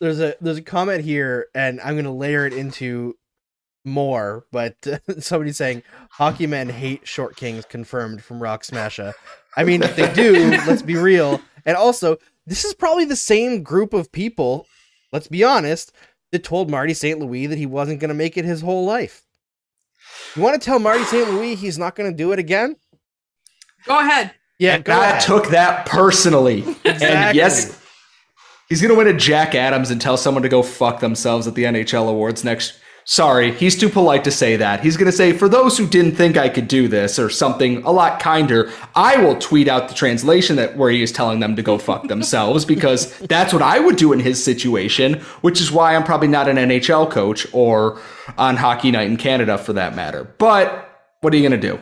[0.00, 3.16] there's a there's a comment here, and I'm gonna layer it into
[3.84, 4.44] more.
[4.52, 4.76] But
[5.18, 7.64] somebody's saying hockey men hate short kings.
[7.64, 9.14] Confirmed from Rock Smasher.
[9.56, 10.50] I mean, they do.
[10.66, 11.40] let's be real.
[11.64, 14.66] And also, this is probably the same group of people.
[15.12, 15.92] Let's be honest.
[16.32, 17.20] That told Marty St.
[17.20, 19.22] Louis that he wasn't going to make it his whole life.
[20.34, 21.30] You want to tell Marty St.
[21.30, 22.74] Louis he's not going to do it again?
[23.86, 24.32] Go ahead.
[24.58, 26.64] Yeah, and I took that personally.
[26.84, 27.80] And yes,
[28.68, 31.54] he's going to win a Jack Adams and tell someone to go fuck themselves at
[31.54, 32.80] the NHL awards next.
[33.06, 34.80] Sorry, he's too polite to say that.
[34.80, 37.82] He's going to say, for those who didn't think I could do this, or something
[37.84, 41.54] a lot kinder, I will tweet out the translation that where he is telling them
[41.56, 45.70] to go fuck themselves because that's what I would do in his situation, which is
[45.70, 48.00] why I'm probably not an NHL coach or
[48.38, 50.24] on Hockey Night in Canada for that matter.
[50.38, 50.90] But
[51.20, 51.78] what are you going to do?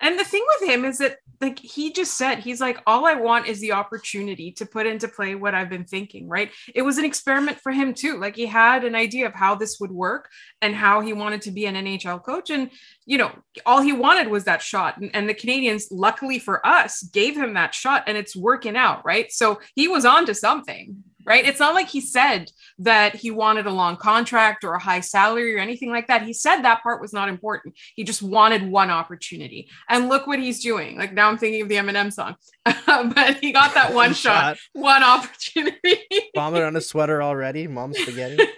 [0.00, 3.14] And the thing with him is that like he just said he's like all I
[3.14, 6.50] want is the opportunity to put into play what I've been thinking, right?
[6.74, 8.18] It was an experiment for him too.
[8.18, 10.28] Like he had an idea of how this would work
[10.60, 12.70] and how he wanted to be an NHL coach and
[13.06, 13.30] you know,
[13.64, 17.54] all he wanted was that shot and, and the Canadiens luckily for us gave him
[17.54, 19.30] that shot and it's working out, right?
[19.30, 21.04] So he was on to something.
[21.28, 21.44] Right.
[21.44, 25.54] It's not like he said that he wanted a long contract or a high salary
[25.54, 26.22] or anything like that.
[26.22, 27.74] He said that part was not important.
[27.94, 29.68] He just wanted one opportunity.
[29.90, 30.96] And look what he's doing.
[30.96, 35.02] Like now I'm thinking of the Eminem song, but he got that one shot, one
[35.02, 35.98] opportunity.
[36.34, 37.66] Vomit on a sweater already.
[37.66, 38.42] Mom spaghetti.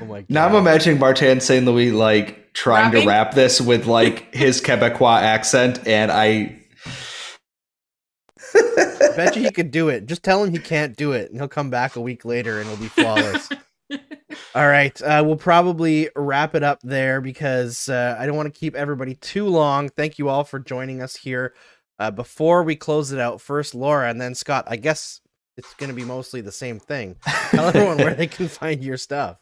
[0.00, 0.30] Oh my god.
[0.30, 1.66] Now I'm imagining Martin St.
[1.66, 3.02] Louis like trying Rapping?
[3.02, 6.61] to rap this with like his Quebecois accent, and I I
[9.16, 10.06] bet you he could do it.
[10.06, 12.68] Just tell him he can't do it, and he'll come back a week later and
[12.68, 13.48] it'll be flawless.
[14.54, 18.58] All right, uh, we'll probably wrap it up there because uh, I don't want to
[18.58, 19.88] keep everybody too long.
[19.88, 21.54] Thank you all for joining us here.
[21.98, 24.64] Uh, before we close it out, first Laura and then Scott.
[24.66, 25.20] I guess
[25.56, 27.16] it's going to be mostly the same thing.
[27.50, 29.38] Tell everyone where they can find your stuff.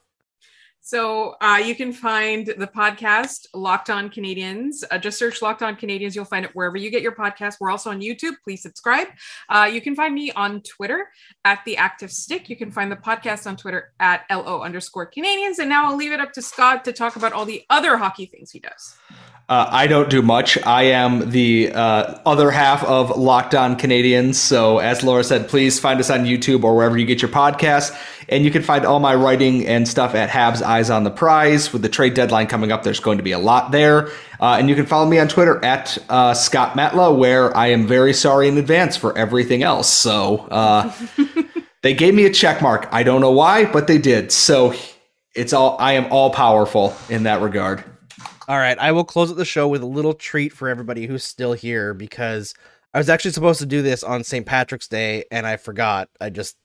[0.82, 4.82] So uh, you can find the podcast Locked On Canadiens.
[4.90, 6.14] Uh, just search Locked On Canadiens.
[6.14, 7.56] You'll find it wherever you get your podcast.
[7.60, 8.32] We're also on YouTube.
[8.42, 9.08] Please subscribe.
[9.48, 11.08] Uh, you can find me on Twitter
[11.44, 12.48] at the Active Stick.
[12.48, 15.58] You can find the podcast on Twitter at lo underscore Canadiens.
[15.58, 18.26] And now I'll leave it up to Scott to talk about all the other hockey
[18.26, 18.96] things he does.
[19.50, 20.64] Uh, I don't do much.
[20.64, 24.36] I am the uh, other half of Locked On Canadiens.
[24.36, 27.90] So, as Laura said, please find us on YouTube or wherever you get your podcasts.
[28.30, 31.72] And you can find all my writing and stuff at Habs Eyes on the Prize.
[31.72, 34.08] With the trade deadline coming up, there's going to be a lot there.
[34.40, 37.86] Uh, and you can follow me on Twitter at uh, Scott Matla, where I am
[37.86, 39.90] very sorry in advance for everything else.
[39.90, 40.92] So, uh,
[41.82, 42.88] they gave me a check mark.
[42.92, 44.32] I don't know why, but they did.
[44.32, 44.74] So,
[45.34, 47.84] it's all I am all powerful in that regard.
[48.48, 51.24] All right, I will close out the show with a little treat for everybody who's
[51.24, 52.52] still here because
[52.92, 54.44] I was actually supposed to do this on St.
[54.44, 56.08] Patrick's Day and I forgot.
[56.20, 56.56] I just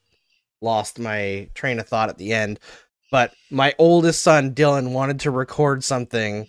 [0.65, 2.59] lost my train of thought at the end.
[3.11, 6.47] But my oldest son, Dylan, wanted to record something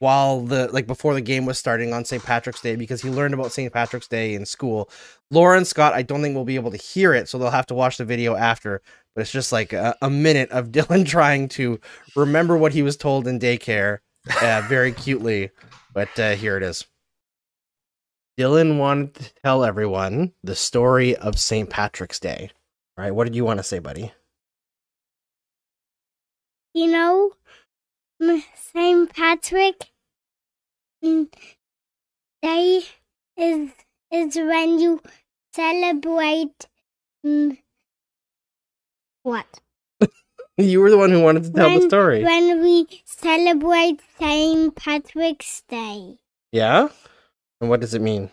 [0.00, 2.22] while the like before the game was starting on St.
[2.22, 3.72] Patrick's Day because he learned about St.
[3.72, 4.90] Patrick's Day in school.
[5.30, 7.66] Laura and Scott, I don't think we'll be able to hear it, so they'll have
[7.68, 8.82] to watch the video after.
[9.14, 11.80] But it's just like a, a minute of Dylan trying to
[12.14, 14.00] remember what he was told in daycare
[14.42, 15.50] uh, very cutely.
[15.94, 16.84] But uh, here it is.
[18.38, 21.70] Dylan wanted to tell everyone the story of St.
[21.70, 22.50] Patrick's Day.
[22.96, 24.12] All right, what did you want to say, buddy?
[26.74, 27.32] You know,
[28.54, 29.12] St.
[29.12, 29.90] Patrick
[31.02, 32.82] Day
[33.36, 33.70] is
[34.12, 35.00] is when you
[35.52, 36.66] celebrate
[37.26, 37.58] mm,
[39.22, 39.60] what?
[40.56, 42.22] You were the one who wanted to tell the story.
[42.22, 44.72] When we celebrate St.
[44.76, 46.18] Patrick's Day.
[46.52, 46.88] Yeah?
[47.60, 48.30] And what does it mean?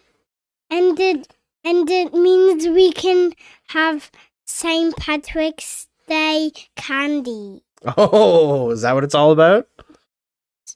[0.69, 3.33] And it and it means we can
[3.69, 4.11] have
[4.51, 4.95] St.
[4.97, 7.63] Patrick's Day candy.
[7.97, 9.67] Oh, is that what it's all about?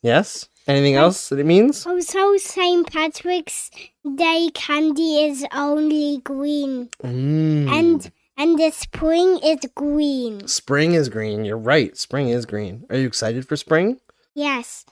[0.01, 0.47] Yes?
[0.65, 1.86] Anything else that it means?
[1.86, 2.89] Also, St.
[2.91, 3.69] Patrick's
[4.15, 7.69] Day candy is only green, Mm.
[7.69, 10.47] and and the spring is green.
[10.47, 11.45] spring is green.
[11.45, 11.95] You're right.
[11.97, 12.86] Spring is green.
[12.89, 13.99] Are you excited for spring?
[14.34, 14.86] Yes,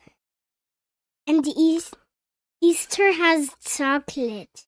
[1.25, 1.93] and Eas-
[2.61, 4.65] Easter has chocolate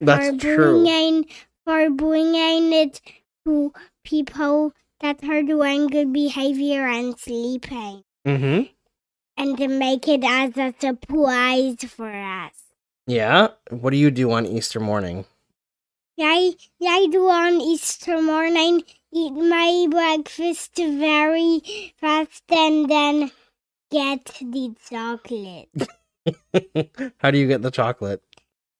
[0.00, 0.82] That's for true.
[0.82, 1.26] bringing
[1.64, 3.00] for bringing it
[3.48, 3.72] to
[4.04, 8.62] people that are doing good behavior and sleeping, Mm-hmm.
[9.38, 12.52] and to make it as a surprise for us.
[13.06, 13.48] Yeah.
[13.70, 15.24] What do you do on Easter morning?
[16.20, 18.82] I I do on Easter morning
[19.14, 21.62] eat my breakfast very
[21.96, 23.30] fast and then
[23.90, 25.88] get the chocolate.
[27.18, 28.22] How do you get the chocolate?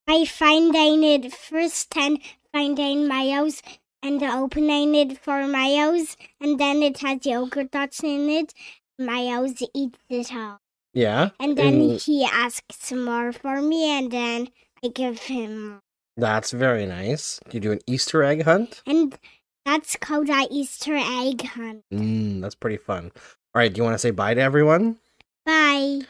[0.07, 2.19] I finding it first and
[2.53, 3.63] find in my Mayo's
[4.03, 8.55] and opening it for Mayo's and then it has yogurt dots in it.
[8.99, 10.61] Mayo's eats it all.
[10.95, 11.31] Yeah.
[11.39, 14.49] And then And- he asks more for me and then
[14.85, 15.81] I give him.
[16.17, 17.39] That's very nice.
[17.53, 18.83] You do an Easter egg hunt?
[18.87, 19.17] And
[19.65, 21.85] that's called a Easter egg hunt.
[21.93, 23.13] Mm, that's pretty fun.
[23.55, 23.73] All right.
[23.73, 24.99] Do you want to say bye to everyone?
[25.47, 26.01] Bye.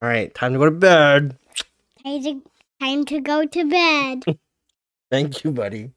[0.00, 0.34] All right.
[0.34, 1.36] Time to go to bed.
[2.04, 2.42] Time to,
[2.80, 4.38] time to go to bed.
[5.10, 5.90] Thank you, buddy.